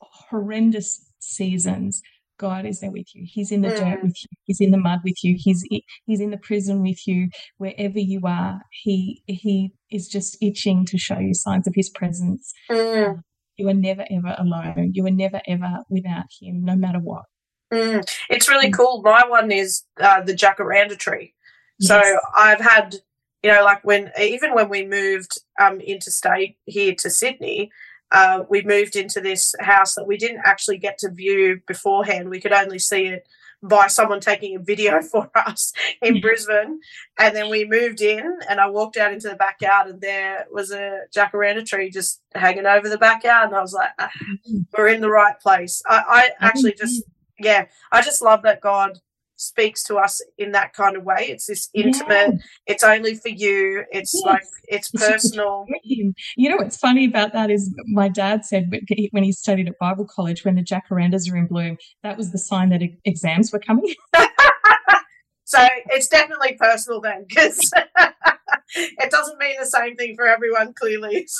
horrendous 0.00 1.04
seasons, 1.18 2.02
God 2.38 2.66
is 2.66 2.80
there 2.80 2.90
with 2.90 3.14
you. 3.14 3.24
He's 3.26 3.50
in 3.50 3.62
the 3.62 3.68
mm. 3.68 3.78
dirt 3.78 4.02
with 4.02 4.16
you. 4.22 4.28
He's 4.44 4.60
in 4.60 4.70
the 4.70 4.78
mud 4.78 5.00
with 5.04 5.24
you. 5.24 5.36
He's 5.38 5.64
he's 6.04 6.20
in 6.20 6.30
the 6.30 6.36
prison 6.36 6.82
with 6.82 7.06
you. 7.06 7.28
Wherever 7.56 7.98
you 7.98 8.20
are, 8.24 8.60
he 8.82 9.22
he 9.26 9.72
is 9.90 10.06
just 10.06 10.36
itching 10.42 10.84
to 10.86 10.98
show 10.98 11.18
you 11.18 11.32
signs 11.32 11.66
of 11.66 11.74
his 11.74 11.88
presence. 11.88 12.52
Mm. 12.70 13.22
You 13.56 13.68
are 13.68 13.74
never 13.74 14.04
ever 14.10 14.36
alone. 14.38 14.90
You 14.92 15.06
are 15.06 15.10
never 15.10 15.40
ever 15.48 15.78
without 15.88 16.26
him, 16.40 16.62
no 16.62 16.76
matter 16.76 16.98
what. 16.98 17.24
Mm, 17.72 18.06
it's 18.28 18.48
really 18.48 18.68
mm. 18.68 18.76
cool. 18.76 19.02
My 19.02 19.24
one 19.26 19.50
is 19.50 19.84
uh, 20.00 20.22
the 20.22 20.34
jacaranda 20.34 20.98
tree. 20.98 21.34
Yes. 21.78 21.88
So 21.88 22.18
I've 22.36 22.60
had, 22.60 22.96
you 23.42 23.52
know, 23.52 23.64
like 23.64 23.84
when 23.84 24.10
even 24.20 24.54
when 24.54 24.68
we 24.68 24.86
moved 24.86 25.38
um, 25.60 25.80
interstate 25.80 26.56
here 26.66 26.94
to 26.98 27.10
Sydney, 27.10 27.70
uh, 28.12 28.44
we 28.48 28.62
moved 28.62 28.96
into 28.96 29.20
this 29.20 29.54
house 29.60 29.94
that 29.94 30.06
we 30.06 30.16
didn't 30.16 30.42
actually 30.44 30.78
get 30.78 30.98
to 30.98 31.10
view 31.10 31.60
beforehand. 31.66 32.30
We 32.30 32.40
could 32.40 32.52
only 32.52 32.78
see 32.78 33.06
it 33.06 33.26
by 33.62 33.88
someone 33.88 34.20
taking 34.20 34.54
a 34.54 34.60
video 34.60 35.00
for 35.12 35.30
us 35.34 35.72
in 36.02 36.20
Brisbane. 36.20 36.80
And 37.18 37.34
then 37.34 37.50
we 37.50 37.64
moved 37.64 38.00
in, 38.00 38.38
and 38.48 38.60
I 38.60 38.68
walked 38.68 38.96
out 38.96 39.12
into 39.12 39.28
the 39.28 39.36
backyard, 39.36 39.88
and 39.88 40.00
there 40.00 40.46
was 40.52 40.70
a 40.70 41.00
jacaranda 41.14 41.66
tree 41.66 41.90
just 41.90 42.20
hanging 42.34 42.66
over 42.66 42.88
the 42.88 42.98
backyard. 42.98 43.48
And 43.48 43.56
I 43.56 43.62
was 43.62 43.72
like, 43.72 43.90
ah, 43.98 44.10
mm-hmm. 44.22 44.58
we're 44.76 44.88
in 44.88 45.00
the 45.00 45.10
right 45.10 45.38
place. 45.40 45.82
I, 45.86 46.30
I 46.40 46.46
actually 46.46 46.74
just 46.74 47.02
yeah, 47.38 47.66
I 47.92 48.02
just 48.02 48.22
love 48.22 48.42
that 48.42 48.60
God 48.60 48.98
speaks 49.36 49.84
to 49.84 49.96
us 49.96 50.20
in 50.38 50.52
that 50.52 50.72
kind 50.72 50.96
of 50.96 51.04
way. 51.04 51.26
It's 51.28 51.46
this 51.46 51.68
intimate, 51.74 52.32
yeah. 52.32 52.38
it's 52.66 52.82
only 52.82 53.14
for 53.14 53.28
you, 53.28 53.84
it's 53.90 54.12
yes. 54.14 54.24
like 54.24 54.42
it's 54.64 54.90
personal. 54.90 55.66
You 55.84 56.50
know 56.50 56.56
what's 56.56 56.76
funny 56.76 57.04
about 57.04 57.32
that 57.32 57.50
is 57.50 57.74
my 57.86 58.08
dad 58.08 58.44
said 58.44 58.70
when 59.10 59.22
he 59.22 59.32
studied 59.32 59.68
at 59.68 59.78
Bible 59.78 60.06
college, 60.06 60.44
when 60.44 60.56
the 60.56 60.64
jacarandas 60.64 61.30
are 61.30 61.36
in 61.36 61.46
bloom, 61.46 61.76
that 62.02 62.16
was 62.16 62.32
the 62.32 62.38
sign 62.38 62.70
that 62.70 62.82
exams 63.04 63.52
were 63.52 63.60
coming. 63.60 63.94
so 65.44 65.66
it's 65.90 66.08
definitely 66.08 66.56
personal 66.58 67.00
then, 67.00 67.24
because 67.28 67.70
it 68.74 69.10
doesn't 69.10 69.38
mean 69.38 69.56
the 69.58 69.66
same 69.66 69.96
thing 69.96 70.16
for 70.16 70.26
everyone, 70.26 70.72
clearly. 70.74 71.28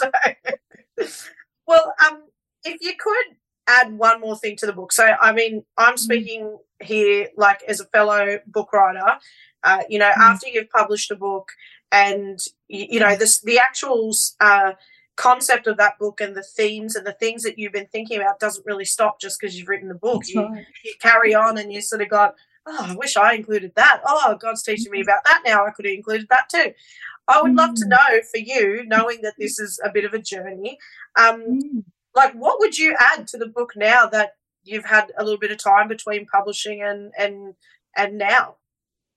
So, 0.99 1.09
well, 1.67 1.93
um, 2.07 2.23
if 2.65 2.79
you 2.81 2.95
could 2.99 3.37
add 3.67 3.97
one 3.97 4.21
more 4.21 4.37
thing 4.37 4.57
to 4.57 4.67
the 4.67 4.73
book. 4.73 4.93
So, 4.93 5.05
I 5.21 5.33
mean, 5.33 5.65
I'm 5.77 5.95
mm. 5.95 5.99
speaking 5.99 6.59
here 6.83 7.29
like 7.37 7.63
as 7.69 7.81
a 7.81 7.87
fellow 7.87 8.39
book 8.47 8.73
writer. 8.73 9.19
Uh, 9.65 9.83
you 9.89 9.99
know, 9.99 10.11
mm. 10.11 10.19
after 10.19 10.49
you've 10.49 10.71
published 10.71 11.11
a 11.11 11.17
book, 11.17 11.49
and 11.93 12.39
you, 12.69 12.87
you 12.91 13.01
know 13.01 13.17
this, 13.17 13.41
the 13.41 13.59
actual 13.59 14.13
uh, 14.41 14.73
concept 15.17 15.67
of 15.67 15.77
that 15.79 15.99
book 15.99 16.21
and 16.21 16.37
the 16.37 16.43
themes 16.43 16.95
and 16.95 17.07
the 17.07 17.13
things 17.13 17.43
that 17.43 17.59
you've 17.59 17.73
been 17.73 17.89
thinking 17.89 18.21
about 18.21 18.39
doesn't 18.39 18.67
really 18.67 18.85
stop 18.85 19.21
just 19.21 19.41
because 19.41 19.59
you've 19.59 19.69
written 19.69 19.89
the 19.89 19.95
book. 19.95 20.23
You, 20.29 20.47
right. 20.47 20.67
you 20.85 20.93
carry 21.01 21.35
on, 21.35 21.59
and 21.59 21.73
you 21.73 21.81
sort 21.81 22.03
of 22.03 22.09
got, 22.09 22.35
oh, 22.67 22.87
I 22.91 22.95
wish 22.95 23.17
I 23.17 23.35
included 23.35 23.73
that. 23.77 24.03
Oh, 24.07 24.37
God's 24.41 24.63
teaching 24.63 24.93
me 24.93 25.01
mm. 25.01 25.05
about 25.05 25.25
that 25.25 25.43
now. 25.45 25.67
I 25.67 25.71
could 25.71 25.87
have 25.87 25.95
included 25.95 26.29
that 26.31 26.49
too. 26.49 26.73
I 27.29 27.43
would 27.43 27.55
love 27.55 27.75
to 27.75 27.85
mm. 27.85 27.91
know 27.91 28.21
for 28.31 28.39
you, 28.39 28.85
knowing 28.87 29.23
that 29.23 29.35
this 29.39 29.59
is 29.59 29.81
a 29.85 29.91
bit 29.91 30.05
of 30.05 30.15
a 30.15 30.21
journey, 30.21 30.79
um, 31.19 31.85
like 32.17 32.33
what 32.33 32.59
would 32.59 32.77
you 32.77 32.97
add 32.99 33.29
to 33.29 33.39
the 33.39 33.47
book 33.47 33.75
now 33.77 34.07
that 34.07 34.33
you've 34.65 34.87
had 34.87 35.13
a 35.17 35.23
little 35.23 35.39
bit 35.39 35.53
of 35.53 35.59
time 35.59 35.87
between 35.87 36.27
publishing 36.27 36.83
and 36.83 37.13
and 37.17 37.55
and 37.97 38.19
now 38.19 38.57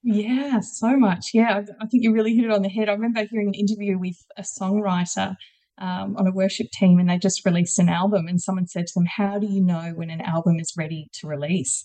Yeah, 0.03 0.59
so 0.61 0.95
much. 0.97 1.31
Yeah, 1.33 1.55
I, 1.57 1.83
I 1.83 1.87
think 1.87 2.03
you 2.03 2.13
really 2.13 2.35
hit 2.35 2.45
it 2.45 2.51
on 2.51 2.61
the 2.61 2.69
head. 2.69 2.89
I 2.89 2.93
remember 2.93 3.23
hearing 3.25 3.47
an 3.47 3.53
interview 3.53 3.97
with 3.97 4.17
a 4.37 4.43
songwriter 4.43 5.35
um, 5.77 6.15
on 6.17 6.27
a 6.27 6.31
worship 6.31 6.67
team, 6.71 6.99
and 6.99 7.09
they 7.09 7.17
just 7.17 7.45
released 7.45 7.79
an 7.79 7.89
album. 7.89 8.27
And 8.27 8.41
someone 8.41 8.67
said 8.67 8.87
to 8.87 8.93
them, 8.95 9.07
"How 9.07 9.39
do 9.39 9.47
you 9.47 9.61
know 9.61 9.93
when 9.95 10.09
an 10.09 10.21
album 10.21 10.59
is 10.59 10.73
ready 10.77 11.09
to 11.13 11.27
release?" 11.27 11.83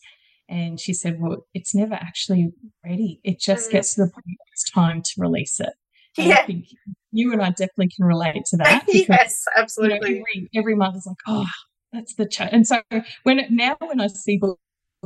And 0.48 0.79
she 0.79 0.92
said, 0.92 1.20
"Well, 1.20 1.46
it's 1.55 1.74
never 1.74 1.94
actually 1.94 2.53
ready. 2.85 3.20
It 3.24 3.40
just 3.40 3.68
mm. 3.68 3.72
gets 3.72 3.94
to 3.94 4.03
the 4.03 4.11
point 4.11 4.27
where 4.27 4.53
it's 4.53 4.70
time 4.70 5.03
to 5.03 5.12
release 5.18 5.59
it." 5.61 5.72
Yeah. 6.16 6.38
I 6.42 6.46
think 6.46 6.66
you 7.12 7.33
and 7.33 7.42
I 7.42 7.50
definitely 7.50 7.90
can 7.94 8.05
relate 8.05 8.44
to 8.46 8.57
that. 8.59 8.85
Yes, 8.88 9.44
absolutely. 9.57 10.11
You 10.11 10.14
know, 10.16 10.24
every, 10.35 10.50
every 10.55 10.74
month 10.74 10.96
is 10.96 11.07
like, 11.07 11.16
oh, 11.27 11.46
that's 11.92 12.14
the 12.14 12.27
ch-. 12.27 12.40
and 12.40 12.66
so 12.66 12.83
when 13.22 13.38
it, 13.38 13.50
now 13.50 13.77
when 13.81 14.00
I 14.00 14.09
see 14.09 14.37
books 14.37 14.59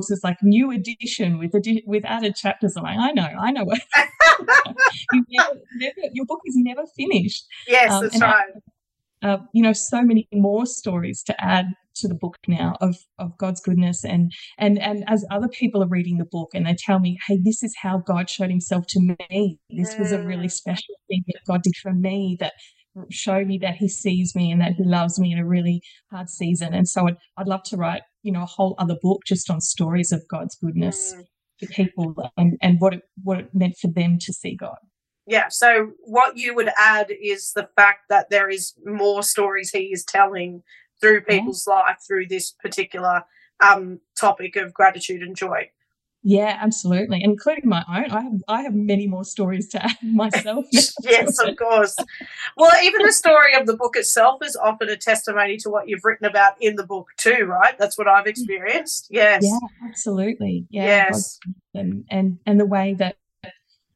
it's 0.09 0.23
like 0.23 0.37
new 0.43 0.71
edition 0.71 1.39
with 1.39 1.55
adi- 1.55 1.85
with 1.87 2.05
added 2.05 2.37
chapters. 2.37 2.77
I'm 2.77 2.85
like, 2.85 2.99
I 2.99 3.11
know, 3.13 3.23
I 3.27 3.51
know. 3.51 3.65
you 5.13 5.25
never, 5.31 5.61
never, 5.75 5.95
your 6.13 6.25
book 6.25 6.41
is 6.47 6.55
never 6.57 6.85
finished. 6.97 7.47
Yes, 7.67 7.91
um, 7.91 8.03
that's 8.05 8.21
right. 8.21 8.47
uh, 9.23 9.39
you 9.53 9.63
know, 9.63 9.73
so 9.73 10.03
many 10.03 10.29
more 10.33 10.67
stories 10.67 11.23
to 11.25 11.45
add 11.45 11.67
to 11.99 12.09
the 12.09 12.15
book 12.15 12.37
now 12.47 12.77
of 12.81 12.97
of 13.19 13.37
God's 13.39 13.61
goodness 13.61 14.05
and 14.05 14.33
and 14.59 14.79
and 14.79 15.05
as 15.07 15.25
other 15.31 15.49
people 15.49 15.83
are 15.83 15.89
reading 15.89 16.19
the 16.19 16.25
book 16.31 16.51
and 16.55 16.67
they 16.67 16.77
tell 16.79 16.99
me, 16.99 17.19
hey, 17.27 17.39
this 17.43 17.63
is 17.63 17.75
how 17.81 17.99
God 17.99 18.29
showed 18.31 18.51
Himself 18.51 18.85
to 18.89 19.17
me. 19.31 19.59
This 19.71 19.97
was 19.99 20.13
a 20.13 20.23
really 20.23 20.47
mm. 20.47 20.53
special 20.53 20.95
thing 21.09 21.25
that 21.29 21.41
God 21.47 21.63
did 21.63 21.77
for 21.77 21.93
me 21.93 22.37
that 22.41 22.53
showed 23.11 23.47
me 23.47 23.59
that 23.59 23.77
he 23.77 23.89
sees 23.89 24.35
me 24.35 24.51
and 24.51 24.61
that 24.61 24.73
he 24.73 24.85
loves 24.85 25.19
me 25.19 25.33
in 25.33 25.39
a 25.39 25.47
really 25.47 25.81
hard 26.11 26.29
season. 26.29 26.75
And 26.75 26.89
so 26.89 27.07
I'd, 27.07 27.17
I'd 27.37 27.47
love 27.47 27.63
to 27.67 27.77
write, 27.77 28.03
you 28.23 28.33
know, 28.33 28.43
a 28.43 28.47
whole 28.47 28.75
other 28.79 28.97
book 29.01 29.21
just 29.27 29.51
on 29.51 29.61
stories 29.61 30.13
of 30.13 30.23
God's 30.29 30.57
goodness 30.57 31.15
mm. 31.17 31.25
to 31.61 31.67
people 31.67 32.15
and, 32.37 32.57
and 32.61 32.77
what 32.81 32.95
it, 32.95 33.03
what 33.23 33.39
it 33.39 33.51
meant 33.55 33.77
for 33.81 33.89
them 33.89 34.19
to 34.21 34.33
see 34.33 34.57
God. 34.57 34.79
Yeah. 35.27 35.49
So 35.51 35.93
what 36.05 36.39
you 36.39 36.55
would 36.55 36.71
add 36.79 37.11
is 37.11 37.53
the 37.55 37.69
fact 37.77 38.05
that 38.09 38.31
there 38.31 38.49
is 38.49 38.75
more 38.85 39.23
stories 39.23 39.71
he 39.71 39.91
is 39.93 40.05
telling 40.05 40.63
through 41.01 41.23
people's 41.23 41.67
life 41.67 41.99
through 42.07 42.27
this 42.27 42.53
particular 42.53 43.25
um, 43.61 44.01
topic 44.19 44.57
of 44.57 44.73
gratitude 44.73 45.23
and 45.23 45.37
joy. 45.37 45.71
Yeah, 46.25 46.59
absolutely, 46.61 47.23
including 47.23 47.69
my 47.69 47.85
own. 47.89 48.11
I 48.11 48.23
have 48.23 48.43
I 48.49 48.63
have 48.63 48.75
many 48.75 49.07
more 49.07 49.25
stories 49.25 49.69
to 49.69 49.85
add 49.85 49.97
myself. 50.03 50.65
yes, 51.03 51.39
of 51.39 51.57
course. 51.57 51.97
Well, 52.57 52.73
even 52.83 53.07
the 53.07 53.13
story 53.13 53.55
of 53.55 53.67
the 53.67 53.77
book 53.77 53.97
itself 53.97 54.43
is 54.43 54.57
often 54.57 54.89
a 54.89 54.97
testimony 54.97 55.57
to 55.59 55.71
what 55.71 55.89
you've 55.89 56.05
written 56.05 56.27
about 56.27 56.55
in 56.61 56.75
the 56.75 56.85
book 56.85 57.09
too, 57.17 57.47
right? 57.47 57.79
That's 57.79 57.97
what 57.97 58.09
I've 58.09 58.27
experienced. 58.27 59.07
Yes. 59.11 59.45
Yeah, 59.45 59.89
absolutely. 59.89 60.67
Yeah. 60.71 60.85
Yes. 60.85 61.39
And 61.73 62.05
and 62.11 62.39
and 62.45 62.59
the 62.59 62.67
way 62.67 62.95
that, 62.95 63.17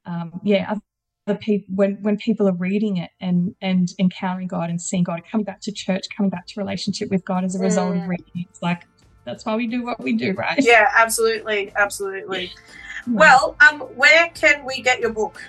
um, 0.06 0.40
yeah, 0.44 0.76
the 1.26 1.36
people 1.36 1.66
when 1.74 1.94
when 2.02 2.16
people 2.16 2.48
are 2.48 2.54
reading 2.54 2.96
it 2.96 3.10
and 3.20 3.54
and 3.62 3.90
encountering 3.98 4.48
God 4.48 4.70
and 4.70 4.80
seeing 4.80 5.04
God, 5.04 5.22
coming 5.30 5.44
back 5.44 5.60
to 5.62 5.72
church, 5.72 6.06
coming 6.16 6.30
back 6.30 6.46
to 6.48 6.60
relationship 6.60 7.10
with 7.10 7.24
God 7.24 7.44
as 7.44 7.54
a 7.54 7.58
result 7.60 7.94
mm. 7.94 8.02
of 8.02 8.08
reading 8.08 8.32
it, 8.34 8.46
it's 8.50 8.62
like 8.62 8.84
that's 9.24 9.44
why 9.44 9.54
we 9.54 9.66
do 9.66 9.84
what 9.84 10.00
we 10.00 10.14
do, 10.14 10.32
right? 10.32 10.58
Yeah, 10.58 10.88
absolutely, 10.96 11.72
absolutely. 11.76 12.52
Well, 13.06 13.56
um, 13.68 13.80
where 13.80 14.28
can 14.34 14.64
we 14.64 14.82
get 14.82 15.00
your 15.00 15.12
book? 15.12 15.40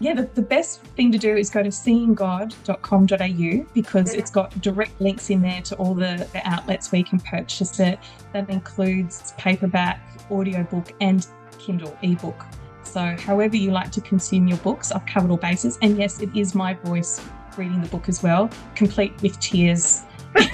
Yeah, 0.00 0.14
the, 0.14 0.22
the 0.34 0.42
best 0.42 0.82
thing 0.82 1.10
to 1.10 1.18
do 1.18 1.36
is 1.36 1.50
go 1.50 1.62
to 1.62 1.70
seeinggod.com.au 1.70 3.66
because 3.74 4.14
it's 4.14 4.30
got 4.30 4.60
direct 4.60 5.00
links 5.00 5.30
in 5.30 5.42
there 5.42 5.60
to 5.62 5.74
all 5.76 5.94
the, 5.94 6.28
the 6.32 6.40
outlets 6.48 6.92
where 6.92 7.00
you 7.00 7.04
can 7.04 7.18
purchase 7.18 7.80
it. 7.80 7.98
That 8.32 8.48
includes 8.48 9.32
paperback, 9.38 10.00
audiobook, 10.30 10.92
and 11.00 11.26
Kindle 11.58 11.98
ebook. 12.02 12.46
So, 12.88 13.16
however 13.18 13.56
you 13.56 13.70
like 13.70 13.90
to 13.92 14.00
consume 14.00 14.48
your 14.48 14.58
books, 14.58 14.92
I've 14.92 15.06
covered 15.06 15.30
all 15.30 15.36
bases. 15.36 15.78
And 15.82 15.98
yes, 15.98 16.20
it 16.20 16.30
is 16.34 16.54
my 16.54 16.74
voice 16.74 17.20
reading 17.56 17.80
the 17.80 17.88
book 17.88 18.08
as 18.08 18.22
well, 18.22 18.50
complete 18.74 19.20
with 19.20 19.38
tears 19.40 20.02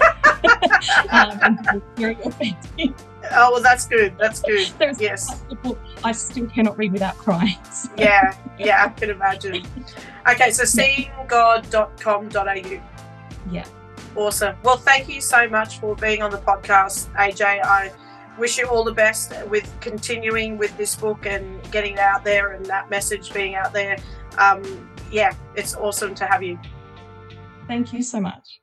um, 1.10 1.82
very 1.96 2.14
authentic. 2.16 2.92
Oh 3.32 3.52
well, 3.52 3.62
that's 3.62 3.86
good. 3.86 4.14
That's 4.18 4.40
good. 4.40 4.68
There's 4.78 5.00
yes. 5.00 5.42
I 6.02 6.12
still 6.12 6.46
cannot 6.46 6.78
read 6.78 6.92
without 6.92 7.16
crying. 7.16 7.56
So. 7.72 7.88
Yeah, 7.96 8.36
yeah, 8.58 8.84
I 8.84 8.88
can 8.90 9.08
imagine. 9.10 9.64
Okay, 10.30 10.50
so 10.52 10.62
seeinggod.com.au. 10.62 12.80
Yeah. 13.50 13.64
Awesome. 14.14 14.54
Well, 14.62 14.76
thank 14.76 15.08
you 15.08 15.20
so 15.20 15.48
much 15.48 15.80
for 15.80 15.96
being 15.96 16.22
on 16.22 16.30
the 16.30 16.38
podcast, 16.38 17.12
AJ. 17.14 17.64
I 17.64 17.90
wish 18.38 18.58
you 18.58 18.66
all 18.66 18.84
the 18.84 18.92
best 18.92 19.32
with 19.46 19.70
continuing 19.80 20.58
with 20.58 20.76
this 20.76 20.94
book 20.96 21.26
and 21.26 21.62
getting 21.70 21.94
it 21.94 21.98
out 21.98 22.24
there 22.24 22.52
and 22.52 22.64
that 22.66 22.90
message 22.90 23.32
being 23.32 23.54
out 23.54 23.72
there. 23.72 23.96
Um, 24.38 24.90
yeah, 25.10 25.32
it's 25.54 25.74
awesome 25.76 26.14
to 26.16 26.26
have 26.26 26.42
you. 26.42 26.58
Thank 27.66 27.92
you 27.92 28.02
so 28.02 28.20
much. 28.20 28.60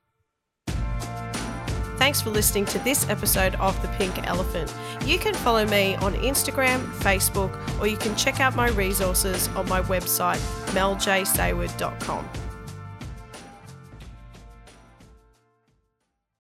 Thanks 1.98 2.20
for 2.20 2.32
listening 2.32 2.66
to 2.66 2.80
this 2.80 3.08
episode 3.10 3.54
of 3.56 3.80
The 3.84 3.88
Pink 3.90 4.28
Elephant. 4.28 4.74
You 5.06 5.20
can 5.20 5.36
follow 5.36 5.66
me 5.68 5.96
on 5.98 6.16
Instagram, 6.16 6.84
Facebook, 6.94 7.56
or 7.80 7.86
you 7.86 7.96
can 7.96 8.16
check 8.16 8.40
out 8.40 8.56
my 8.56 8.70
resources 8.70 9.48
on 9.50 9.70
my 9.70 9.84
website, 9.84 10.40
meljsayward.com. 10.74 12.51